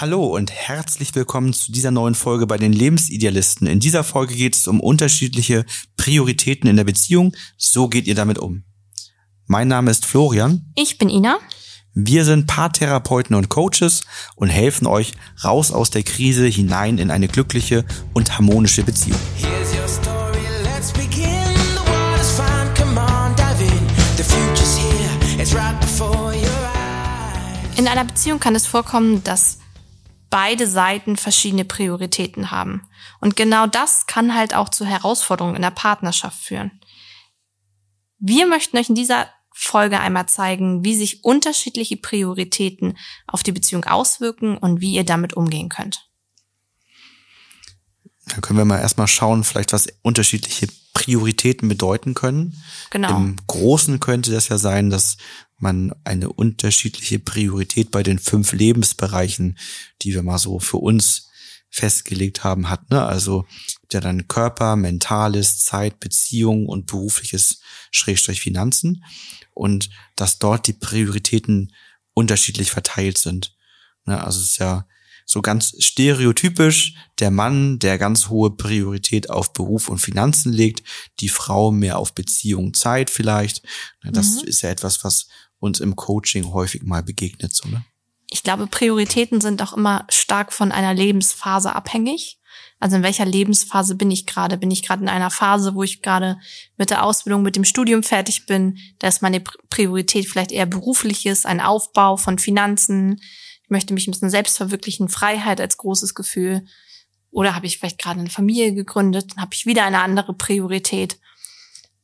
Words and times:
Hallo 0.00 0.26
und 0.26 0.52
herzlich 0.52 1.12
willkommen 1.16 1.52
zu 1.52 1.72
dieser 1.72 1.90
neuen 1.90 2.14
Folge 2.14 2.46
bei 2.46 2.56
den 2.56 2.72
Lebensidealisten. 2.72 3.66
In 3.66 3.80
dieser 3.80 4.04
Folge 4.04 4.36
geht 4.36 4.54
es 4.54 4.68
um 4.68 4.78
unterschiedliche 4.78 5.66
Prioritäten 5.96 6.70
in 6.70 6.76
der 6.76 6.84
Beziehung. 6.84 7.34
So 7.56 7.88
geht 7.88 8.06
ihr 8.06 8.14
damit 8.14 8.38
um. 8.38 8.62
Mein 9.46 9.66
Name 9.66 9.90
ist 9.90 10.06
Florian. 10.06 10.72
Ich 10.76 10.98
bin 10.98 11.08
Ina. 11.08 11.38
Wir 11.94 12.24
sind 12.24 12.46
Paartherapeuten 12.46 13.34
und 13.34 13.48
Coaches 13.48 14.02
und 14.36 14.50
helfen 14.50 14.86
euch 14.86 15.14
raus 15.42 15.72
aus 15.72 15.90
der 15.90 16.04
Krise 16.04 16.46
hinein 16.46 16.98
in 16.98 17.10
eine 17.10 17.26
glückliche 17.26 17.84
und 18.14 18.38
harmonische 18.38 18.84
Beziehung. 18.84 19.18
In 27.76 27.88
einer 27.88 28.04
Beziehung 28.04 28.38
kann 28.38 28.54
es 28.54 28.64
vorkommen, 28.64 29.24
dass 29.24 29.58
beide 30.30 30.66
Seiten 30.66 31.16
verschiedene 31.16 31.64
Prioritäten 31.64 32.50
haben. 32.50 32.86
Und 33.20 33.36
genau 33.36 33.66
das 33.66 34.06
kann 34.06 34.34
halt 34.34 34.54
auch 34.54 34.68
zu 34.68 34.84
Herausforderungen 34.84 35.56
in 35.56 35.62
der 35.62 35.70
Partnerschaft 35.70 36.42
führen. 36.42 36.80
Wir 38.18 38.46
möchten 38.46 38.76
euch 38.76 38.88
in 38.88 38.94
dieser 38.94 39.28
Folge 39.52 39.98
einmal 39.98 40.26
zeigen, 40.26 40.84
wie 40.84 40.94
sich 40.94 41.24
unterschiedliche 41.24 41.96
Prioritäten 41.96 42.96
auf 43.26 43.42
die 43.42 43.52
Beziehung 43.52 43.84
auswirken 43.84 44.56
und 44.56 44.80
wie 44.80 44.94
ihr 44.94 45.04
damit 45.04 45.34
umgehen 45.34 45.68
könnt. 45.68 46.08
Dann 48.26 48.40
können 48.40 48.58
wir 48.58 48.64
mal 48.64 48.80
erstmal 48.80 49.08
schauen, 49.08 49.42
vielleicht 49.42 49.72
was 49.72 49.88
unterschiedliche 50.02 50.68
Prioritäten 50.92 51.68
bedeuten 51.68 52.14
können. 52.14 52.62
Genau. 52.90 53.16
Im 53.16 53.36
Großen 53.46 54.00
könnte 54.00 54.30
das 54.32 54.48
ja 54.48 54.58
sein, 54.58 54.90
dass 54.90 55.16
man 55.58 55.92
eine 56.04 56.32
unterschiedliche 56.32 57.18
Priorität 57.18 57.90
bei 57.90 58.02
den 58.02 58.18
fünf 58.18 58.52
Lebensbereichen, 58.52 59.58
die 60.02 60.14
wir 60.14 60.22
mal 60.22 60.38
so 60.38 60.58
für 60.58 60.78
uns 60.78 61.28
festgelegt 61.70 62.44
haben, 62.44 62.70
hat. 62.70 62.90
Ne? 62.90 63.04
Also 63.04 63.46
ja 63.92 64.00
dann 64.00 64.28
Körper, 64.28 64.76
Mentales, 64.76 65.64
Zeit, 65.64 66.00
Beziehung 66.00 66.66
und 66.66 66.86
berufliches 66.86 67.60
Schrägstrich 67.90 68.40
Finanzen 68.40 69.04
und 69.54 69.90
dass 70.16 70.38
dort 70.38 70.66
die 70.66 70.72
Prioritäten 70.72 71.72
unterschiedlich 72.14 72.70
verteilt 72.70 73.18
sind. 73.18 73.56
Ne? 74.06 74.22
Also 74.22 74.40
es 74.40 74.50
ist 74.50 74.58
ja 74.58 74.86
so 75.30 75.42
ganz 75.42 75.74
stereotypisch 75.78 76.94
der 77.18 77.30
Mann, 77.30 77.78
der 77.78 77.98
ganz 77.98 78.30
hohe 78.30 78.50
Priorität 78.50 79.28
auf 79.28 79.52
Beruf 79.52 79.90
und 79.90 79.98
Finanzen 79.98 80.54
legt, 80.54 80.82
die 81.20 81.28
Frau 81.28 81.70
mehr 81.70 81.98
auf 81.98 82.14
Beziehung, 82.14 82.72
Zeit 82.72 83.10
vielleicht. 83.10 83.62
Das 84.02 84.40
mhm. 84.40 84.48
ist 84.48 84.62
ja 84.62 84.70
etwas, 84.70 85.04
was 85.04 85.28
uns 85.58 85.80
im 85.80 85.96
Coaching 85.96 86.50
häufig 86.52 86.82
mal 86.82 87.02
begegnet, 87.02 87.54
so, 87.54 87.68
ne? 87.68 87.84
Ich 88.30 88.42
glaube, 88.42 88.66
Prioritäten 88.66 89.40
sind 89.40 89.62
auch 89.62 89.74
immer 89.74 90.06
stark 90.10 90.52
von 90.52 90.70
einer 90.70 90.92
Lebensphase 90.92 91.74
abhängig. 91.74 92.38
Also 92.78 92.96
in 92.96 93.02
welcher 93.02 93.24
Lebensphase 93.24 93.94
bin 93.94 94.10
ich 94.10 94.26
gerade? 94.26 94.58
Bin 94.58 94.70
ich 94.70 94.82
gerade 94.82 95.02
in 95.02 95.08
einer 95.08 95.30
Phase, 95.30 95.74
wo 95.74 95.82
ich 95.82 96.02
gerade 96.02 96.38
mit 96.76 96.90
der 96.90 97.04
Ausbildung, 97.04 97.42
mit 97.42 97.56
dem 97.56 97.64
Studium 97.64 98.02
fertig 98.02 98.44
bin? 98.44 98.78
Da 98.98 99.08
ist 99.08 99.22
meine 99.22 99.40
Priorität 99.40 100.28
vielleicht 100.28 100.52
eher 100.52 100.66
berufliches, 100.66 101.46
ein 101.46 101.62
Aufbau 101.62 102.18
von 102.18 102.38
Finanzen. 102.38 103.18
Ich 103.68 103.70
möchte 103.70 103.92
mich 103.92 104.08
ein 104.08 104.12
bisschen 104.12 104.30
selbst 104.30 104.56
verwirklichen, 104.56 105.10
Freiheit 105.10 105.60
als 105.60 105.76
großes 105.76 106.14
Gefühl. 106.14 106.64
Oder 107.30 107.54
habe 107.54 107.66
ich 107.66 107.78
vielleicht 107.78 107.98
gerade 107.98 108.18
eine 108.18 108.30
Familie 108.30 108.72
gegründet? 108.72 109.32
Dann 109.32 109.42
habe 109.42 109.52
ich 109.52 109.66
wieder 109.66 109.84
eine 109.84 110.00
andere 110.00 110.32
Priorität. 110.32 111.20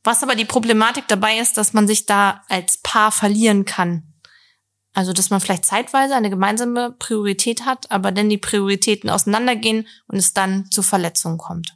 Was 0.03 0.21
aber 0.21 0.35
die 0.35 0.45
Problematik 0.45 1.07
dabei 1.07 1.39
ist, 1.39 1.57
dass 1.57 1.73
man 1.73 1.87
sich 1.87 2.05
da 2.05 2.43
als 2.49 2.77
Paar 2.77 3.11
verlieren 3.11 3.65
kann. 3.65 4.13
Also, 4.93 5.11
dass 5.11 5.31
man 5.31 5.41
vielleicht 5.41 5.65
zeitweise 5.65 6.15
eine 6.15 6.29
gemeinsame 6.29 6.91
Priorität 6.99 7.65
hat, 7.65 7.89
aber 7.89 8.11
dann 8.11 8.29
die 8.29 8.37
Prioritäten 8.37 9.09
auseinandergehen 9.09 9.87
und 10.05 10.17
es 10.17 10.33
dann 10.33 10.69
zu 10.69 10.83
Verletzungen 10.83 11.39
kommt. 11.39 11.75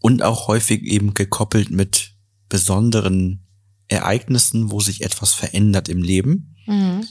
Und 0.00 0.22
auch 0.22 0.48
häufig 0.48 0.84
eben 0.84 1.12
gekoppelt 1.12 1.70
mit 1.70 2.14
besonderen 2.48 3.46
Ereignissen, 3.88 4.70
wo 4.70 4.80
sich 4.80 5.02
etwas 5.02 5.34
verändert 5.34 5.90
im 5.90 6.02
Leben, 6.02 6.56
mhm. 6.66 7.06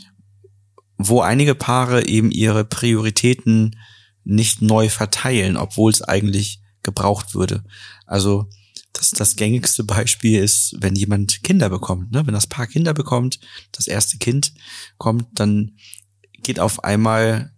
Wo 1.08 1.22
einige 1.22 1.56
Paare 1.56 2.08
eben 2.08 2.32
ihre 2.32 2.66
Prioritäten 2.66 3.76
nicht 4.24 4.62
neu 4.62 4.90
verteilen, 4.90 5.58
obwohl 5.58 5.92
es 5.92 6.02
eigentlich 6.02 6.62
gebraucht 6.84 7.36
würde. 7.36 7.64
Also 8.06 8.48
das, 8.94 9.12
das 9.12 9.36
gängigste 9.36 9.84
Beispiel 9.84 10.40
ist, 10.40 10.76
wenn 10.80 10.96
jemand 10.96 11.44
Kinder 11.44 11.70
bekommt. 11.70 12.12
Ne? 12.12 12.26
Wenn 12.26 12.34
das 12.34 12.48
Paar 12.48 12.68
Kinder 12.68 12.94
bekommt, 12.94 13.40
das 13.72 13.88
erste 13.88 14.18
Kind 14.18 14.54
kommt, 14.98 15.28
dann 15.40 15.78
geht 16.44 16.60
auf 16.60 16.84
einmal 16.84 17.54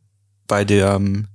bei 0.48 0.66
dem 0.66 1.28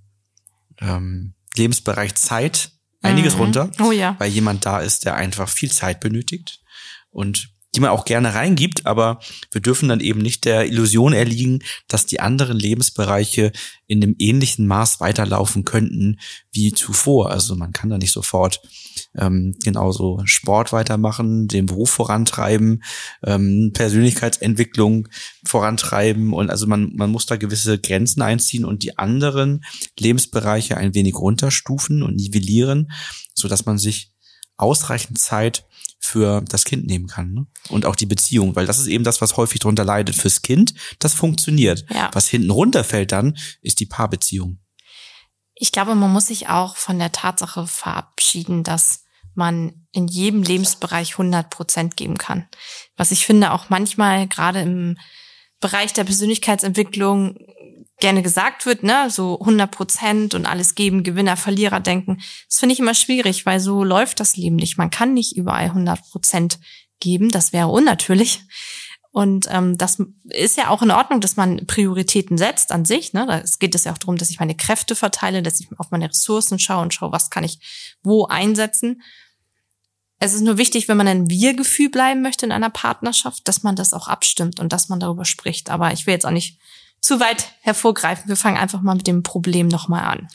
ähm, 0.80 1.34
Lebensbereich 1.56 2.14
Zeit 2.14 2.70
einiges 3.02 3.34
mhm. 3.34 3.40
runter, 3.40 3.70
oh 3.80 3.92
ja. 3.92 4.16
weil 4.18 4.30
jemand 4.30 4.66
da 4.66 4.80
ist, 4.80 5.04
der 5.04 5.14
einfach 5.14 5.48
viel 5.48 5.70
Zeit 5.70 6.00
benötigt 6.00 6.60
und 7.10 7.50
die 7.78 7.82
man 7.82 7.90
auch 7.90 8.04
gerne 8.04 8.34
reingibt, 8.34 8.86
aber 8.86 9.20
wir 9.52 9.60
dürfen 9.60 9.88
dann 9.88 10.00
eben 10.00 10.20
nicht 10.20 10.44
der 10.44 10.66
Illusion 10.66 11.12
erliegen, 11.12 11.60
dass 11.86 12.06
die 12.06 12.18
anderen 12.18 12.58
Lebensbereiche 12.58 13.52
in 13.86 14.02
einem 14.02 14.16
ähnlichen 14.18 14.66
Maß 14.66 14.98
weiterlaufen 14.98 15.64
könnten 15.64 16.18
wie 16.50 16.72
zuvor. 16.72 17.30
Also 17.30 17.54
man 17.54 17.72
kann 17.72 17.88
da 17.88 17.96
nicht 17.96 18.10
sofort 18.10 18.60
ähm, 19.16 19.54
genauso 19.62 20.20
Sport 20.24 20.72
weitermachen, 20.72 21.46
den 21.46 21.66
Beruf 21.66 21.90
vorantreiben, 21.90 22.82
ähm, 23.24 23.70
Persönlichkeitsentwicklung 23.74 25.06
vorantreiben 25.46 26.32
und 26.32 26.50
also 26.50 26.66
man, 26.66 26.90
man 26.96 27.12
muss 27.12 27.26
da 27.26 27.36
gewisse 27.36 27.78
Grenzen 27.78 28.22
einziehen 28.22 28.64
und 28.64 28.82
die 28.82 28.98
anderen 28.98 29.64
Lebensbereiche 29.96 30.76
ein 30.76 30.94
wenig 30.94 31.14
runterstufen 31.14 32.02
und 32.02 32.16
nivellieren, 32.16 32.90
so 33.34 33.46
dass 33.46 33.66
man 33.66 33.78
sich 33.78 34.10
ausreichend 34.56 35.20
Zeit 35.20 35.67
für 35.98 36.42
das 36.42 36.64
Kind 36.64 36.86
nehmen 36.86 37.06
kann 37.06 37.32
ne? 37.32 37.46
und 37.68 37.84
auch 37.84 37.96
die 37.96 38.06
Beziehung, 38.06 38.56
weil 38.56 38.66
das 38.66 38.78
ist 38.78 38.86
eben 38.86 39.04
das, 39.04 39.20
was 39.20 39.36
häufig 39.36 39.60
darunter 39.60 39.84
leidet. 39.84 40.14
Fürs 40.14 40.42
Kind, 40.42 40.74
das 40.98 41.14
funktioniert. 41.14 41.84
Ja. 41.92 42.10
Was 42.12 42.28
hinten 42.28 42.50
runterfällt 42.50 43.12
dann, 43.12 43.36
ist 43.60 43.80
die 43.80 43.86
Paarbeziehung. 43.86 44.58
Ich 45.54 45.72
glaube, 45.72 45.94
man 45.94 46.12
muss 46.12 46.26
sich 46.28 46.48
auch 46.48 46.76
von 46.76 46.98
der 46.98 47.10
Tatsache 47.10 47.66
verabschieden, 47.66 48.62
dass 48.62 49.04
man 49.34 49.86
in 49.92 50.06
jedem 50.06 50.42
Lebensbereich 50.42 51.12
100 51.12 51.50
Prozent 51.50 51.96
geben 51.96 52.16
kann. 52.16 52.48
Was 52.96 53.10
ich 53.10 53.26
finde 53.26 53.52
auch 53.52 53.68
manchmal 53.68 54.28
gerade 54.28 54.60
im 54.60 54.98
Bereich 55.60 55.92
der 55.92 56.04
Persönlichkeitsentwicklung 56.04 57.38
gerne 57.98 58.22
gesagt 58.22 58.66
wird, 58.66 58.82
ne, 58.82 59.10
so 59.10 59.38
100 59.40 59.70
Prozent 59.70 60.34
und 60.34 60.46
alles 60.46 60.74
geben, 60.74 61.02
Gewinner, 61.02 61.36
Verlierer 61.36 61.80
denken. 61.80 62.20
Das 62.48 62.58
finde 62.58 62.72
ich 62.74 62.80
immer 62.80 62.94
schwierig, 62.94 63.44
weil 63.46 63.60
so 63.60 63.82
läuft 63.82 64.20
das 64.20 64.36
Leben 64.36 64.56
nicht. 64.56 64.78
Man 64.78 64.90
kann 64.90 65.14
nicht 65.14 65.36
überall 65.36 65.66
100 65.66 66.00
Prozent 66.10 66.60
geben, 67.00 67.28
das 67.28 67.52
wäre 67.52 67.68
unnatürlich. 67.68 68.40
Und 69.10 69.48
ähm, 69.50 69.78
das 69.78 70.00
ist 70.28 70.56
ja 70.56 70.68
auch 70.68 70.82
in 70.82 70.90
Ordnung, 70.90 71.20
dass 71.20 71.36
man 71.36 71.66
Prioritäten 71.66 72.38
setzt 72.38 72.70
an 72.70 72.84
sich. 72.84 73.14
Ne? 73.14 73.42
Es 73.42 73.58
geht 73.58 73.74
es 73.74 73.84
ja 73.84 73.92
auch 73.92 73.98
darum, 73.98 74.16
dass 74.16 74.30
ich 74.30 74.38
meine 74.38 74.54
Kräfte 74.54 74.94
verteile, 74.94 75.42
dass 75.42 75.60
ich 75.60 75.68
auf 75.78 75.90
meine 75.90 76.10
Ressourcen 76.10 76.58
schaue 76.58 76.82
und 76.82 76.94
schaue, 76.94 77.10
was 77.10 77.30
kann 77.30 77.42
ich 77.42 77.58
wo 78.02 78.26
einsetzen. 78.26 79.02
Es 80.20 80.34
ist 80.34 80.42
nur 80.42 80.58
wichtig, 80.58 80.88
wenn 80.88 80.96
man 80.96 81.08
ein 81.08 81.30
Wir-Gefühl 81.30 81.90
bleiben 81.90 82.22
möchte 82.22 82.44
in 82.44 82.52
einer 82.52 82.70
Partnerschaft, 82.70 83.48
dass 83.48 83.62
man 83.62 83.76
das 83.76 83.92
auch 83.92 84.08
abstimmt 84.08 84.60
und 84.60 84.72
dass 84.72 84.88
man 84.88 85.00
darüber 85.00 85.24
spricht. 85.24 85.70
Aber 85.70 85.92
ich 85.92 86.06
will 86.06 86.14
jetzt 86.14 86.26
auch 86.26 86.30
nicht 86.30 86.58
zu 87.00 87.20
weit 87.20 87.52
hervorgreifen. 87.60 88.28
Wir 88.28 88.36
fangen 88.36 88.56
einfach 88.56 88.82
mal 88.82 88.96
mit 88.96 89.06
dem 89.06 89.22
Problem 89.22 89.68
nochmal 89.68 90.04
an. 90.04 90.28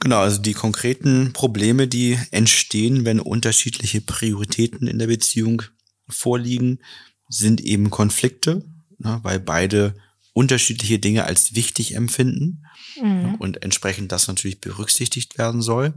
Genau, 0.00 0.18
also 0.18 0.38
die 0.38 0.54
konkreten 0.54 1.32
Probleme, 1.32 1.86
die 1.86 2.18
entstehen, 2.32 3.04
wenn 3.04 3.20
unterschiedliche 3.20 4.00
Prioritäten 4.00 4.88
in 4.88 4.98
der 4.98 5.06
Beziehung 5.06 5.62
vorliegen, 6.08 6.80
sind 7.28 7.60
eben 7.60 7.90
Konflikte, 7.90 8.64
ne, 8.98 9.20
weil 9.22 9.38
beide 9.38 9.94
unterschiedliche 10.32 10.98
Dinge 10.98 11.24
als 11.24 11.54
wichtig 11.54 11.94
empfinden 11.94 12.64
mhm. 13.00 13.36
und 13.36 13.62
entsprechend 13.62 14.12
das 14.12 14.28
natürlich 14.28 14.60
berücksichtigt 14.60 15.38
werden 15.38 15.62
soll. 15.62 15.94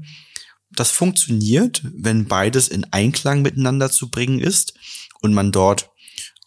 Das 0.72 0.92
funktioniert, 0.92 1.82
wenn 1.84 2.28
beides 2.28 2.68
in 2.68 2.86
Einklang 2.92 3.42
miteinander 3.42 3.90
zu 3.90 4.10
bringen 4.10 4.40
ist 4.40 4.74
und 5.22 5.34
man 5.34 5.52
dort 5.52 5.90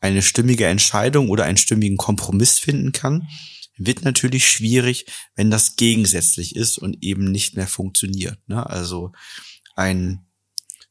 eine 0.01 0.23
stimmige 0.23 0.67
Entscheidung 0.67 1.29
oder 1.29 1.45
einen 1.45 1.57
stimmigen 1.57 1.97
Kompromiss 1.97 2.59
finden 2.59 2.93
kann, 2.93 3.29
wird 3.77 4.03
natürlich 4.05 4.49
schwierig, 4.49 5.07
wenn 5.37 5.51
das 5.51 5.77
gegensätzlich 5.77 6.57
ist 6.57 6.79
und 6.79 7.03
eben 7.03 7.31
nicht 7.31 7.57
mehr 7.57 7.69
funktioniert. 7.69 8.39
Ne? 8.49 8.69
Also 8.69 9.13
ein 9.77 10.27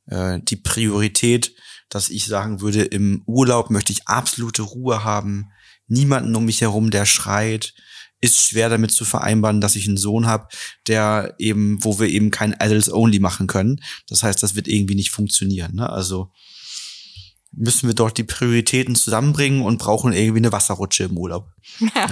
äh, 0.07 0.39
die 0.41 0.55
Priorität, 0.55 1.53
dass 1.89 2.09
ich 2.09 2.25
sagen 2.25 2.61
würde, 2.61 2.83
im 2.83 3.23
Urlaub 3.25 3.69
möchte 3.69 3.93
ich 3.93 4.07
absolute 4.07 4.61
Ruhe 4.61 5.03
haben, 5.03 5.51
niemanden 5.87 6.35
um 6.35 6.45
mich 6.45 6.61
herum, 6.61 6.91
der 6.91 7.05
schreit, 7.05 7.73
ist 8.19 8.49
schwer 8.49 8.69
damit 8.69 8.91
zu 8.91 9.05
vereinbaren, 9.05 9.61
dass 9.61 9.75
ich 9.75 9.87
einen 9.87 9.97
Sohn 9.97 10.25
habe, 10.25 10.47
der 10.87 11.35
eben, 11.37 11.83
wo 11.83 11.99
wir 11.99 12.07
eben 12.07 12.31
kein 12.31 12.59
Adults 12.59 12.91
Only 12.91 13.19
machen 13.19 13.45
können. 13.47 13.79
Das 14.07 14.23
heißt, 14.23 14.41
das 14.41 14.55
wird 14.55 14.67
irgendwie 14.67 14.95
nicht 14.95 15.11
funktionieren. 15.11 15.75
Ne? 15.75 15.87
Also 15.87 16.31
müssen 17.57 17.87
wir 17.87 17.95
dort 17.95 18.17
die 18.17 18.23
Prioritäten 18.23 18.95
zusammenbringen 18.95 19.63
und 19.63 19.79
brauchen 19.79 20.13
irgendwie 20.13 20.39
eine 20.39 20.51
Wasserrutsche 20.51 21.05
im 21.05 21.17
Urlaub. 21.17 21.51
Ja. 21.79 22.07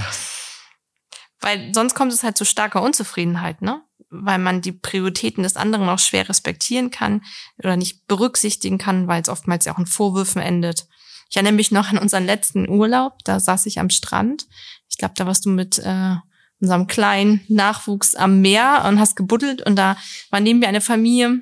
Weil 1.39 1.71
sonst 1.73 1.93
kommt 1.93 2.11
es 2.11 2.23
halt 2.23 2.37
zu 2.37 2.45
starker 2.45 2.81
Unzufriedenheit, 2.81 3.61
ne? 3.61 3.81
Weil 4.09 4.39
man 4.39 4.61
die 4.61 4.71
Prioritäten 4.71 5.43
des 5.43 5.55
anderen 5.55 5.87
auch 5.89 5.99
schwer 5.99 6.27
respektieren 6.27 6.89
kann 6.89 7.21
oder 7.59 7.77
nicht 7.77 8.07
berücksichtigen 8.07 8.77
kann, 8.77 9.07
weil 9.07 9.21
es 9.21 9.29
oftmals 9.29 9.65
ja 9.65 9.73
auch 9.73 9.79
in 9.79 9.85
Vorwürfen 9.85 10.41
endet. 10.41 10.87
Ich 11.29 11.35
erinnere 11.35 11.53
mich 11.53 11.71
noch 11.71 11.89
an 11.89 11.97
unseren 11.97 12.25
letzten 12.25 12.67
Urlaub, 12.67 13.19
da 13.23 13.39
saß 13.39 13.65
ich 13.67 13.79
am 13.79 13.89
Strand. 13.89 14.47
Ich 14.89 14.97
glaube, 14.97 15.13
da 15.17 15.25
warst 15.25 15.45
du 15.45 15.49
mit 15.49 15.77
äh, 15.79 16.15
unserem 16.59 16.87
kleinen 16.87 17.41
Nachwuchs 17.47 18.15
am 18.15 18.41
Meer 18.41 18.85
und 18.87 18.99
hast 18.99 19.15
gebuddelt 19.15 19.61
und 19.61 19.75
da 19.75 19.97
war 20.31 20.39
neben 20.39 20.59
mir 20.59 20.67
eine 20.67 20.81
Familie, 20.81 21.41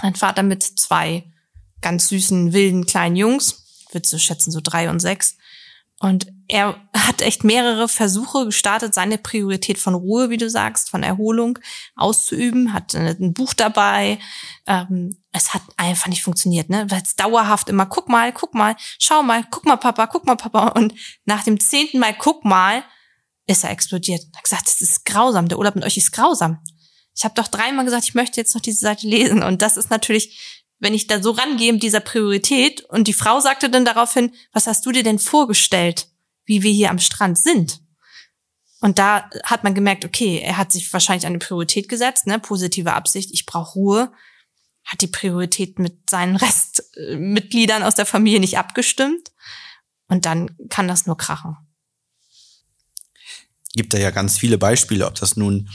ein 0.00 0.14
Vater 0.14 0.42
mit 0.42 0.62
zwei 0.62 1.24
ganz 1.80 2.08
süßen, 2.08 2.52
wilden 2.52 2.86
kleinen 2.86 3.16
Jungs, 3.16 3.86
würde 3.92 4.06
so 4.08 4.18
schätzen, 4.18 4.50
so 4.50 4.60
drei 4.62 4.90
und 4.90 5.00
sechs. 5.00 5.36
Und 6.00 6.28
er 6.46 6.76
hat 6.96 7.22
echt 7.22 7.42
mehrere 7.42 7.88
Versuche 7.88 8.46
gestartet, 8.46 8.94
seine 8.94 9.18
Priorität 9.18 9.78
von 9.78 9.94
Ruhe, 9.94 10.30
wie 10.30 10.36
du 10.36 10.48
sagst, 10.48 10.90
von 10.90 11.02
Erholung 11.02 11.58
auszuüben, 11.96 12.72
hat 12.72 12.94
ein 12.94 13.32
Buch 13.34 13.52
dabei. 13.52 14.20
Ähm, 14.66 15.18
es 15.32 15.54
hat 15.54 15.62
einfach 15.76 16.06
nicht 16.06 16.22
funktioniert, 16.22 16.70
ne? 16.70 16.86
Weil 16.88 17.02
es 17.02 17.16
dauerhaft 17.16 17.68
immer, 17.68 17.86
guck 17.86 18.08
mal, 18.08 18.32
guck 18.32 18.54
mal, 18.54 18.76
schau 18.98 19.24
mal, 19.24 19.44
guck 19.50 19.66
mal, 19.66 19.76
Papa, 19.76 20.06
guck 20.06 20.24
mal, 20.24 20.36
Papa. 20.36 20.68
Und 20.68 20.94
nach 21.24 21.42
dem 21.42 21.58
zehnten 21.58 21.98
Mal, 21.98 22.14
guck 22.16 22.44
mal, 22.44 22.84
ist 23.48 23.64
er 23.64 23.70
explodiert. 23.70 24.22
Er 24.32 24.36
hat 24.36 24.44
gesagt, 24.44 24.66
das 24.66 24.80
ist 24.80 25.04
grausam, 25.04 25.48
der 25.48 25.58
Urlaub 25.58 25.74
mit 25.74 25.84
euch 25.84 25.96
ist 25.96 26.12
grausam. 26.12 26.58
Ich 27.16 27.24
habe 27.24 27.34
doch 27.34 27.48
dreimal 27.48 27.84
gesagt, 27.84 28.04
ich 28.04 28.14
möchte 28.14 28.40
jetzt 28.40 28.54
noch 28.54 28.62
diese 28.62 28.78
Seite 28.78 29.08
lesen. 29.08 29.42
Und 29.42 29.62
das 29.62 29.76
ist 29.76 29.90
natürlich, 29.90 30.57
wenn 30.78 30.94
ich 30.94 31.06
da 31.06 31.22
so 31.22 31.32
rangehe 31.32 31.72
mit 31.72 31.82
dieser 31.82 32.00
Priorität. 32.00 32.82
Und 32.82 33.08
die 33.08 33.12
Frau 33.12 33.40
sagte 33.40 33.70
dann 33.70 33.84
daraufhin, 33.84 34.32
was 34.52 34.66
hast 34.66 34.86
du 34.86 34.92
dir 34.92 35.02
denn 35.02 35.18
vorgestellt, 35.18 36.08
wie 36.44 36.62
wir 36.62 36.72
hier 36.72 36.90
am 36.90 36.98
Strand 36.98 37.38
sind? 37.38 37.80
Und 38.80 38.98
da 38.98 39.28
hat 39.42 39.64
man 39.64 39.74
gemerkt, 39.74 40.04
okay, 40.04 40.38
er 40.38 40.56
hat 40.56 40.70
sich 40.70 40.92
wahrscheinlich 40.92 41.26
eine 41.26 41.38
Priorität 41.38 41.88
gesetzt, 41.88 42.26
ne, 42.26 42.38
positive 42.38 42.92
Absicht, 42.92 43.30
ich 43.32 43.44
brauche 43.44 43.72
Ruhe, 43.72 44.12
hat 44.84 45.00
die 45.00 45.08
Priorität 45.08 45.78
mit 45.80 46.08
seinen 46.08 46.36
Restmitgliedern 46.36 47.82
aus 47.82 47.96
der 47.96 48.06
Familie 48.06 48.40
nicht 48.40 48.58
abgestimmt. 48.58 49.32
Und 50.06 50.24
dann 50.24 50.56
kann 50.70 50.88
das 50.88 51.06
nur 51.06 51.18
krachen 51.18 51.56
gibt 53.78 53.94
da 53.94 53.98
ja 53.98 54.10
ganz 54.10 54.36
viele 54.38 54.58
Beispiele, 54.58 55.06
ob 55.06 55.14
das 55.14 55.36
nun 55.36 55.70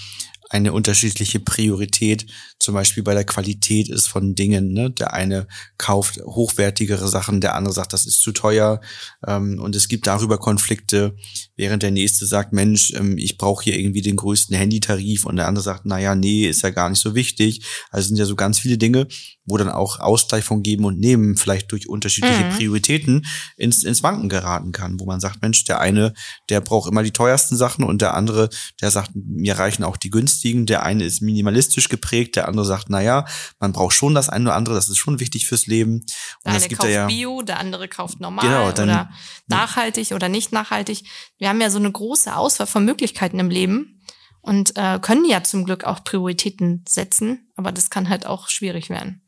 eine 0.50 0.74
unterschiedliche 0.74 1.40
Priorität, 1.40 2.28
zum 2.64 2.74
Beispiel 2.76 3.04
bei 3.04 3.14
der 3.14 3.26
Qualität 3.26 3.90
ist 3.90 4.08
von 4.08 4.36
Dingen. 4.36 4.72
Ne? 4.72 4.90
Der 4.90 5.14
eine 5.14 5.48
kauft 5.78 6.22
hochwertigere 6.24 7.10
Sachen, 7.10 7.42
der 7.42 7.56
andere 7.56 7.74
sagt, 7.74 7.92
das 7.92 8.06
ist 8.06 8.22
zu 8.22 8.32
teuer. 8.32 8.80
Ähm, 9.28 9.60
und 9.60 9.76
es 9.76 9.90
gibt 9.90 10.08
darüber 10.08 10.38
Konflikte, 10.38 11.16
während 11.58 11.84
der 11.84 11.92
nächste 11.92 12.26
sagt, 12.26 12.54
Mensch, 12.54 12.94
ähm, 12.96 13.18
ich 13.18 13.38
brauche 13.38 13.66
hier 13.66 13.78
irgendwie 13.78 14.02
den 14.02 14.16
größten 14.16 14.56
Handytarif 14.56 15.26
und 15.26 15.36
der 15.36 15.48
andere 15.48 15.64
sagt, 15.64 15.82
na 15.84 16.00
ja, 16.00 16.16
nee, 16.16 16.48
ist 16.48 16.64
ja 16.64 16.70
gar 16.70 16.90
nicht 16.90 17.02
so 17.02 17.16
wichtig. 17.16 17.66
Also 17.92 18.08
sind 18.08 18.18
ja 18.18 18.26
so 18.26 18.38
ganz 18.38 18.60
viele 18.60 18.78
Dinge, 18.78 19.08
wo 19.46 19.58
dann 19.58 19.70
auch 19.70 20.00
Ausgleich 20.00 20.46
von 20.46 20.64
Geben 20.64 20.86
und 20.86 21.00
Nehmen 21.00 21.36
vielleicht 21.36 21.72
durch 21.74 21.90
unterschiedliche 21.90 22.46
mhm. 22.46 22.50
Prioritäten 22.52 23.26
ins, 23.58 23.84
ins 23.84 24.04
Wanken 24.04 24.30
geraten 24.30 24.72
kann, 24.72 25.02
wo 25.02 25.06
man 25.06 25.20
sagt, 25.20 25.42
Mensch, 25.42 25.66
der 25.66 25.82
eine, 25.82 26.14
der 26.50 26.62
braucht 26.62 26.90
immer 26.90 27.04
die 27.04 27.12
teuersten 27.12 27.58
Sachen 27.58 27.84
und 27.84 28.02
der 28.02 28.14
andere, 28.14 28.48
der 28.80 28.90
sagt, 28.90 29.12
mir 29.14 29.60
reichen 29.60 29.84
auch 29.84 29.98
die 29.98 30.10
günstigen. 30.10 30.66
Der 30.66 30.84
eine 30.84 31.04
ist 31.04 31.22
minimalistisch 31.22 31.90
geprägt, 31.90 32.38
der 32.38 32.48
andere 32.48 32.53
sagt, 32.62 32.90
na 32.90 33.02
ja, 33.02 33.26
man 33.60 33.74
braucht 33.74 33.96
schon 33.96 34.14
das 34.14 34.30
eine 34.30 34.46
oder 34.46 34.56
andere, 34.56 34.76
das 34.76 34.90
ist 34.90 34.98
schon 34.98 35.20
wichtig 35.20 35.48
fürs 35.48 35.66
Leben. 35.66 36.02
Und 36.02 36.06
der 36.46 36.54
eine 36.54 36.70
kauft 36.70 36.92
ja, 36.92 37.08
Bio, 37.08 37.42
der 37.42 37.60
andere 37.60 37.88
kauft 37.88 38.20
normal 38.20 38.46
genau, 38.46 38.72
dann, 38.72 38.90
oder 38.90 39.10
nachhaltig 39.48 40.12
ja. 40.12 40.16
oder 40.16 40.30
nicht 40.30 40.52
nachhaltig. 40.52 41.04
Wir 41.40 41.50
haben 41.50 41.62
ja 41.62 41.70
so 41.70 41.80
eine 41.80 41.92
große 41.92 42.36
Auswahl 42.36 42.68
von 42.68 42.86
Möglichkeiten 42.86 43.40
im 43.40 43.50
Leben 43.50 44.02
und 44.42 44.78
äh, 44.78 45.00
können 45.02 45.26
ja 45.26 45.44
zum 45.44 45.66
Glück 45.66 45.86
auch 45.86 46.04
Prioritäten 46.04 46.86
setzen, 46.88 47.50
aber 47.56 47.72
das 47.72 47.90
kann 47.90 48.10
halt 48.10 48.26
auch 48.26 48.50
schwierig 48.50 48.90
werden. 48.90 49.22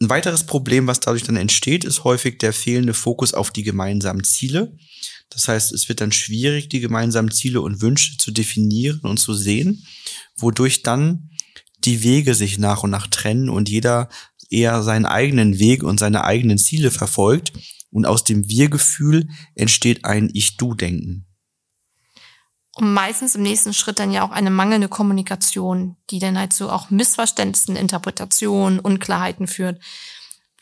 Ein 0.00 0.10
weiteres 0.10 0.44
Problem, 0.44 0.86
was 0.86 1.00
dadurch 1.00 1.22
dann 1.22 1.36
entsteht, 1.36 1.84
ist 1.84 2.04
häufig 2.04 2.38
der 2.38 2.52
fehlende 2.52 2.92
Fokus 2.92 3.32
auf 3.32 3.50
die 3.50 3.62
gemeinsamen 3.62 4.24
Ziele. 4.24 4.76
Das 5.30 5.48
heißt, 5.48 5.72
es 5.72 5.88
wird 5.88 6.00
dann 6.00 6.12
schwierig, 6.12 6.68
die 6.68 6.80
gemeinsamen 6.80 7.30
Ziele 7.30 7.60
und 7.62 7.80
Wünsche 7.80 8.16
zu 8.18 8.30
definieren 8.30 9.00
und 9.00 9.18
zu 9.18 9.32
sehen, 9.34 9.86
wodurch 10.36 10.82
dann 10.82 11.30
die 11.78 12.02
Wege 12.02 12.34
sich 12.34 12.58
nach 12.58 12.82
und 12.82 12.90
nach 12.90 13.06
trennen 13.06 13.48
und 13.48 13.68
jeder 13.68 14.08
eher 14.50 14.82
seinen 14.82 15.06
eigenen 15.06 15.58
Weg 15.58 15.82
und 15.82 15.98
seine 15.98 16.24
eigenen 16.24 16.58
Ziele 16.58 16.90
verfolgt 16.90 17.52
und 17.90 18.06
aus 18.06 18.24
dem 18.24 18.48
Wir-Gefühl 18.48 19.28
entsteht 19.54 20.04
ein 20.04 20.30
Ich-Du-Denken. 20.32 21.26
Und 22.76 22.92
meistens 22.92 23.34
im 23.34 23.42
nächsten 23.42 23.72
Schritt 23.72 23.98
dann 23.98 24.12
ja 24.12 24.22
auch 24.22 24.32
eine 24.32 24.50
mangelnde 24.50 24.88
Kommunikation, 24.88 25.96
die 26.10 26.18
dann 26.18 26.38
halt 26.38 26.52
so 26.52 26.68
auch 26.68 26.90
Missverständnissen, 26.90 27.74
Interpretationen, 27.74 28.80
Unklarheiten 28.80 29.46
führt. 29.46 29.82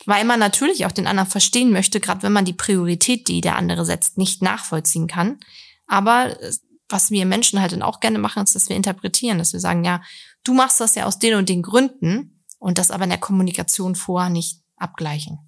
Weil 0.07 0.25
man 0.25 0.39
natürlich 0.39 0.87
auch 0.87 0.93
den 0.93 1.09
anderen 1.09 1.29
verstehen 1.29 1.73
möchte, 1.73 1.99
gerade 1.99 2.23
wenn 2.23 2.33
man 2.33 2.45
die 2.45 2.53
Priorität, 2.53 3.27
die 3.27 3.41
der 3.41 3.57
andere 3.57 3.85
setzt, 3.85 4.17
nicht 4.17 4.43
nachvollziehen 4.43 5.09
kann. 5.09 5.41
Aber 5.89 6.41
äh, 6.41 6.53
was 6.89 7.11
wir 7.11 7.27
Menschen 7.27 7.61
halt 7.61 7.73
dann 7.73 7.83
auch 7.83 7.99
gerne 7.99 8.19
machen, 8.21 8.45
ist, 8.45 8.55
dass 8.55 8.69
wir 8.69 8.77
interpretieren, 8.77 9.39
dass 9.39 9.53
wir 9.53 9.61
sagen, 9.61 9.83
ja, 9.85 10.01
du 10.45 10.55
machst 10.55 10.81
das 10.81 10.95
ja 10.95 11.07
aus 11.07 11.19
den 11.19 11.35
und 11.35 11.49
den 11.49 11.63
Gründen 11.63 12.45
und 12.59 12.79
das 12.79 12.91
aber 12.91 13.05
in 13.05 13.11
der 13.11 13.19
Kommunikation 13.19 13.95
vorher 13.95 14.31
nicht 14.31 14.61
abgleichen. 14.77 15.39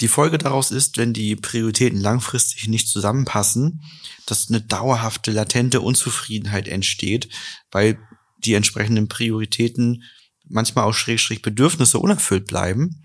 Die 0.00 0.08
Folge 0.08 0.38
daraus 0.38 0.70
ist, 0.70 0.96
wenn 0.96 1.12
die 1.12 1.34
Prioritäten 1.34 2.00
langfristig 2.00 2.68
nicht 2.68 2.88
zusammenpassen, 2.88 3.82
dass 4.26 4.48
eine 4.48 4.60
dauerhafte, 4.60 5.32
latente 5.32 5.80
Unzufriedenheit 5.80 6.68
entsteht, 6.68 7.28
weil 7.72 7.98
die 8.38 8.54
entsprechenden 8.54 9.08
Prioritäten 9.08 10.04
manchmal 10.44 10.84
auch 10.84 10.92
schrägstrich 10.92 11.42
Bedürfnisse 11.42 11.98
unerfüllt 11.98 12.46
bleiben, 12.46 13.02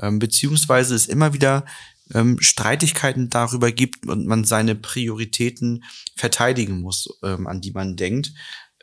ähm, 0.00 0.20
beziehungsweise 0.20 0.94
es 0.94 1.06
immer 1.06 1.32
wieder 1.34 1.64
ähm, 2.14 2.38
Streitigkeiten 2.40 3.28
darüber 3.28 3.72
gibt 3.72 4.06
und 4.06 4.26
man 4.26 4.44
seine 4.44 4.76
Prioritäten 4.76 5.84
verteidigen 6.14 6.80
muss, 6.80 7.08
ähm, 7.24 7.48
an 7.48 7.60
die 7.60 7.72
man 7.72 7.96
denkt. 7.96 8.32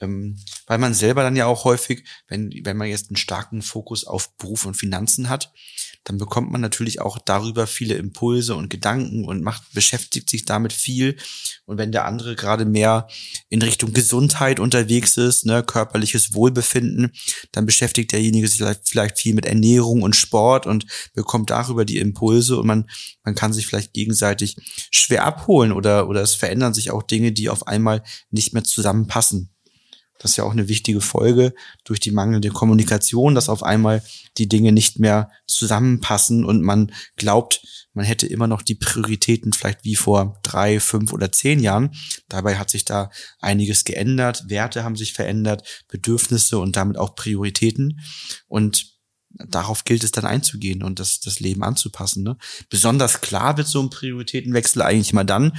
Ähm, 0.03 0.37
weil 0.67 0.77
man 0.77 0.93
selber 0.93 1.23
dann 1.23 1.35
ja 1.35 1.45
auch 1.45 1.65
häufig, 1.65 2.03
wenn, 2.27 2.51
wenn 2.63 2.77
man 2.77 2.87
jetzt 2.87 3.09
einen 3.09 3.15
starken 3.15 3.61
Fokus 3.61 4.05
auf 4.05 4.35
Beruf 4.37 4.65
und 4.65 4.75
Finanzen 4.75 5.29
hat, 5.29 5.53
dann 6.03 6.17
bekommt 6.17 6.51
man 6.51 6.59
natürlich 6.59 6.99
auch 6.99 7.17
darüber 7.17 7.65
viele 7.65 7.95
Impulse 7.95 8.55
und 8.55 8.69
Gedanken 8.69 9.23
und 9.23 9.41
macht, 9.41 9.63
beschäftigt 9.73 10.29
sich 10.29 10.43
damit 10.43 10.73
viel. 10.73 11.17
Und 11.65 11.77
wenn 11.77 11.93
der 11.93 12.05
andere 12.05 12.35
gerade 12.35 12.65
mehr 12.65 13.07
in 13.49 13.61
Richtung 13.61 13.93
Gesundheit 13.93 14.59
unterwegs 14.59 15.15
ist, 15.15 15.45
ne, 15.45 15.63
körperliches 15.63 16.33
Wohlbefinden, 16.33 17.13
dann 17.51 17.65
beschäftigt 17.65 18.11
derjenige 18.11 18.47
sich 18.47 18.57
vielleicht, 18.57 18.89
vielleicht 18.89 19.17
viel 19.19 19.33
mit 19.33 19.45
Ernährung 19.45 20.01
und 20.01 20.15
Sport 20.15 20.67
und 20.67 20.85
bekommt 21.13 21.49
darüber 21.49 21.85
die 21.85 21.99
Impulse 21.99 22.57
und 22.57 22.67
man, 22.67 22.89
man 23.23 23.35
kann 23.35 23.53
sich 23.53 23.65
vielleicht 23.65 23.93
gegenseitig 23.93 24.57
schwer 24.91 25.23
abholen 25.23 25.71
oder, 25.71 26.09
oder 26.09 26.21
es 26.21 26.33
verändern 26.33 26.73
sich 26.73 26.91
auch 26.91 27.03
Dinge, 27.03 27.31
die 27.31 27.49
auf 27.49 27.67
einmal 27.67 28.03
nicht 28.29 28.53
mehr 28.53 28.65
zusammenpassen. 28.65 29.52
Das 30.19 30.31
ist 30.31 30.37
ja 30.37 30.43
auch 30.43 30.51
eine 30.51 30.67
wichtige 30.67 31.01
Folge 31.01 31.53
durch 31.83 31.99
die 31.99 32.11
mangelnde 32.11 32.49
Kommunikation, 32.49 33.35
dass 33.35 33.49
auf 33.49 33.63
einmal 33.63 34.03
die 34.37 34.47
Dinge 34.47 34.71
nicht 34.71 34.99
mehr 34.99 35.29
zusammenpassen 35.47 36.45
und 36.45 36.61
man 36.61 36.91
glaubt, 37.17 37.61
man 37.93 38.05
hätte 38.05 38.25
immer 38.25 38.47
noch 38.47 38.61
die 38.61 38.75
Prioritäten 38.75 39.53
vielleicht 39.53 39.83
wie 39.83 39.95
vor 39.95 40.39
drei, 40.43 40.79
fünf 40.79 41.13
oder 41.13 41.31
zehn 41.31 41.59
Jahren. 41.59 41.91
Dabei 42.27 42.57
hat 42.57 42.69
sich 42.69 42.85
da 42.85 43.11
einiges 43.39 43.83
geändert, 43.83 44.49
Werte 44.49 44.83
haben 44.83 44.95
sich 44.95 45.13
verändert, 45.13 45.83
Bedürfnisse 45.89 46.57
und 46.57 46.75
damit 46.75 46.97
auch 46.97 47.15
Prioritäten. 47.15 47.99
Und 48.47 48.93
darauf 49.29 49.83
gilt 49.83 50.03
es 50.03 50.11
dann 50.11 50.25
einzugehen 50.25 50.83
und 50.83 50.99
das, 50.99 51.19
das 51.19 51.39
Leben 51.39 51.63
anzupassen. 51.63 52.23
Ne? 52.23 52.37
Besonders 52.69 53.21
klar 53.21 53.57
wird 53.57 53.67
so 53.67 53.81
ein 53.81 53.89
Prioritätenwechsel 53.89 54.81
eigentlich 54.81 55.13
mal 55.13 55.23
dann, 55.23 55.53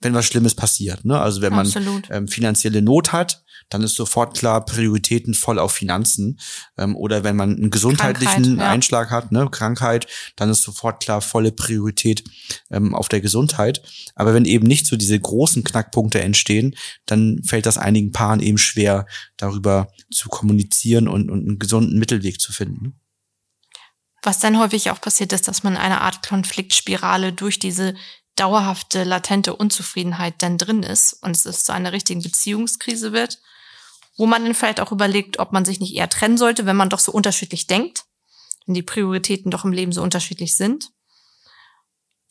wenn 0.00 0.14
was 0.14 0.26
Schlimmes 0.26 0.54
passiert. 0.54 1.04
Ne? 1.04 1.18
Also 1.18 1.40
wenn 1.40 1.54
man 1.54 1.70
ähm, 2.10 2.28
finanzielle 2.28 2.82
Not 2.82 3.12
hat, 3.12 3.43
dann 3.68 3.82
ist 3.82 3.94
sofort 3.94 4.36
klar 4.36 4.64
Prioritäten 4.64 5.34
voll 5.34 5.58
auf 5.58 5.72
Finanzen. 5.72 6.38
Ähm, 6.78 6.96
oder 6.96 7.24
wenn 7.24 7.36
man 7.36 7.56
einen 7.56 7.70
gesundheitlichen 7.70 8.58
ja. 8.58 8.70
Einschlag 8.70 9.10
hat, 9.10 9.32
ne, 9.32 9.48
Krankheit, 9.50 10.06
dann 10.36 10.50
ist 10.50 10.62
sofort 10.62 11.02
klar 11.02 11.20
volle 11.20 11.52
Priorität 11.52 12.24
ähm, 12.70 12.94
auf 12.94 13.08
der 13.08 13.20
Gesundheit. 13.20 13.82
Aber 14.14 14.34
wenn 14.34 14.44
eben 14.44 14.66
nicht 14.66 14.86
so 14.86 14.96
diese 14.96 15.18
großen 15.18 15.64
Knackpunkte 15.64 16.20
entstehen, 16.20 16.74
dann 17.06 17.42
fällt 17.44 17.66
das 17.66 17.78
einigen 17.78 18.12
Paaren 18.12 18.40
eben 18.40 18.58
schwer, 18.58 19.06
darüber 19.36 19.88
zu 20.10 20.28
kommunizieren 20.28 21.08
und, 21.08 21.30
und 21.30 21.46
einen 21.46 21.58
gesunden 21.58 21.98
Mittelweg 21.98 22.40
zu 22.40 22.52
finden. 22.52 22.84
Ne? 22.84 22.92
Was 24.24 24.38
dann 24.38 24.58
häufig 24.58 24.90
auch 24.90 25.00
passiert 25.00 25.32
ist, 25.34 25.48
dass 25.48 25.62
man 25.64 25.76
eine 25.76 26.00
Art 26.00 26.26
Konfliktspirale 26.26 27.34
durch 27.34 27.58
diese 27.58 27.94
dauerhafte, 28.36 29.04
latente 29.04 29.54
Unzufriedenheit 29.54 30.34
dann 30.38 30.58
drin 30.58 30.82
ist 30.82 31.12
und 31.22 31.36
es 31.36 31.44
ist 31.46 31.66
zu 31.66 31.72
einer 31.72 31.92
richtigen 31.92 32.22
Beziehungskrise 32.22 33.12
wird, 33.12 33.40
wo 34.16 34.26
man 34.26 34.44
dann 34.44 34.54
vielleicht 34.54 34.80
auch 34.80 34.92
überlegt, 34.92 35.38
ob 35.38 35.52
man 35.52 35.64
sich 35.64 35.80
nicht 35.80 35.94
eher 35.94 36.08
trennen 36.08 36.38
sollte, 36.38 36.66
wenn 36.66 36.76
man 36.76 36.88
doch 36.90 37.00
so 37.00 37.12
unterschiedlich 37.12 37.66
denkt, 37.66 38.04
wenn 38.66 38.74
die 38.74 38.82
Prioritäten 38.82 39.50
doch 39.50 39.64
im 39.64 39.72
Leben 39.72 39.92
so 39.92 40.02
unterschiedlich 40.02 40.56
sind. 40.56 40.90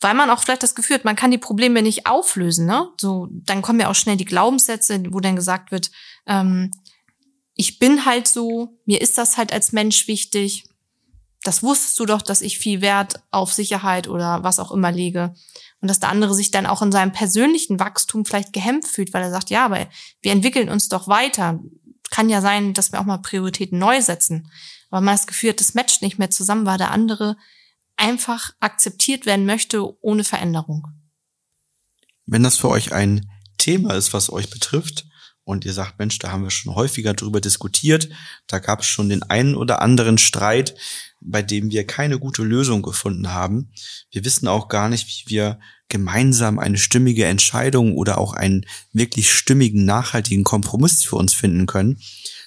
weil 0.00 0.14
man 0.14 0.28
auch 0.28 0.40
vielleicht 0.40 0.62
das 0.62 0.74
Gefühl 0.74 0.96
hat, 0.96 1.04
man 1.06 1.16
kann 1.16 1.30
die 1.30 1.38
Probleme 1.38 1.80
nicht 1.80 2.06
auflösen, 2.06 2.66
ne? 2.66 2.88
So, 3.00 3.28
dann 3.30 3.62
kommen 3.62 3.80
ja 3.80 3.88
auch 3.90 3.94
schnell 3.94 4.18
die 4.18 4.26
Glaubenssätze, 4.26 5.02
wo 5.10 5.20
dann 5.20 5.34
gesagt 5.36 5.70
wird, 5.72 5.90
ähm, 6.26 6.70
ich 7.54 7.78
bin 7.78 8.04
halt 8.04 8.28
so, 8.28 8.78
mir 8.84 9.00
ist 9.00 9.16
das 9.16 9.38
halt 9.38 9.52
als 9.52 9.72
Mensch 9.72 10.06
wichtig. 10.06 10.68
Das 11.42 11.62
wusstest 11.62 11.98
du 11.98 12.04
doch, 12.06 12.20
dass 12.20 12.42
ich 12.42 12.58
viel 12.58 12.82
Wert 12.82 13.22
auf 13.30 13.52
Sicherheit 13.52 14.06
oder 14.08 14.42
was 14.42 14.58
auch 14.58 14.72
immer 14.72 14.92
lege. 14.92 15.34
Und 15.84 15.88
dass 15.88 16.00
der 16.00 16.08
andere 16.08 16.34
sich 16.34 16.50
dann 16.50 16.64
auch 16.64 16.80
in 16.80 16.92
seinem 16.92 17.12
persönlichen 17.12 17.78
Wachstum 17.78 18.24
vielleicht 18.24 18.54
gehemmt 18.54 18.88
fühlt, 18.88 19.12
weil 19.12 19.22
er 19.22 19.30
sagt, 19.30 19.50
ja, 19.50 19.66
aber 19.66 19.86
wir 20.22 20.32
entwickeln 20.32 20.70
uns 20.70 20.88
doch 20.88 21.08
weiter. 21.08 21.60
Kann 22.10 22.30
ja 22.30 22.40
sein, 22.40 22.72
dass 22.72 22.90
wir 22.90 23.00
auch 23.00 23.04
mal 23.04 23.18
Prioritäten 23.18 23.78
neu 23.78 24.00
setzen. 24.00 24.50
Aber 24.88 25.02
man 25.02 25.14
das 25.14 25.26
Gefühl 25.26 25.50
hat, 25.50 25.60
das 25.60 25.74
matcht 25.74 26.00
nicht 26.00 26.18
mehr 26.18 26.30
zusammen, 26.30 26.64
weil 26.64 26.78
der 26.78 26.90
andere 26.90 27.36
einfach 27.96 28.52
akzeptiert 28.60 29.26
werden 29.26 29.44
möchte 29.44 30.02
ohne 30.02 30.24
Veränderung. 30.24 30.88
Wenn 32.24 32.44
das 32.44 32.56
für 32.56 32.70
euch 32.70 32.94
ein 32.94 33.30
Thema 33.58 33.92
ist, 33.92 34.14
was 34.14 34.32
euch 34.32 34.48
betrifft, 34.48 35.04
und 35.44 35.64
ihr 35.64 35.72
sagt, 35.72 35.98
Mensch, 35.98 36.18
da 36.18 36.32
haben 36.32 36.42
wir 36.42 36.50
schon 36.50 36.74
häufiger 36.74 37.14
drüber 37.14 37.40
diskutiert, 37.40 38.08
da 38.46 38.58
gab 38.58 38.80
es 38.80 38.86
schon 38.86 39.08
den 39.08 39.22
einen 39.22 39.54
oder 39.54 39.82
anderen 39.82 40.18
Streit, 40.18 40.74
bei 41.20 41.42
dem 41.42 41.70
wir 41.70 41.86
keine 41.86 42.18
gute 42.18 42.42
Lösung 42.42 42.82
gefunden 42.82 43.32
haben. 43.32 43.72
Wir 44.10 44.24
wissen 44.24 44.48
auch 44.48 44.68
gar 44.68 44.88
nicht, 44.88 45.08
wie 45.08 45.30
wir 45.30 45.58
gemeinsam 45.88 46.58
eine 46.58 46.78
stimmige 46.78 47.26
Entscheidung 47.26 47.94
oder 47.94 48.18
auch 48.18 48.32
einen 48.32 48.66
wirklich 48.92 49.32
stimmigen, 49.32 49.84
nachhaltigen 49.84 50.44
Kompromiss 50.44 51.04
für 51.04 51.16
uns 51.16 51.32
finden 51.34 51.66
können 51.66 51.98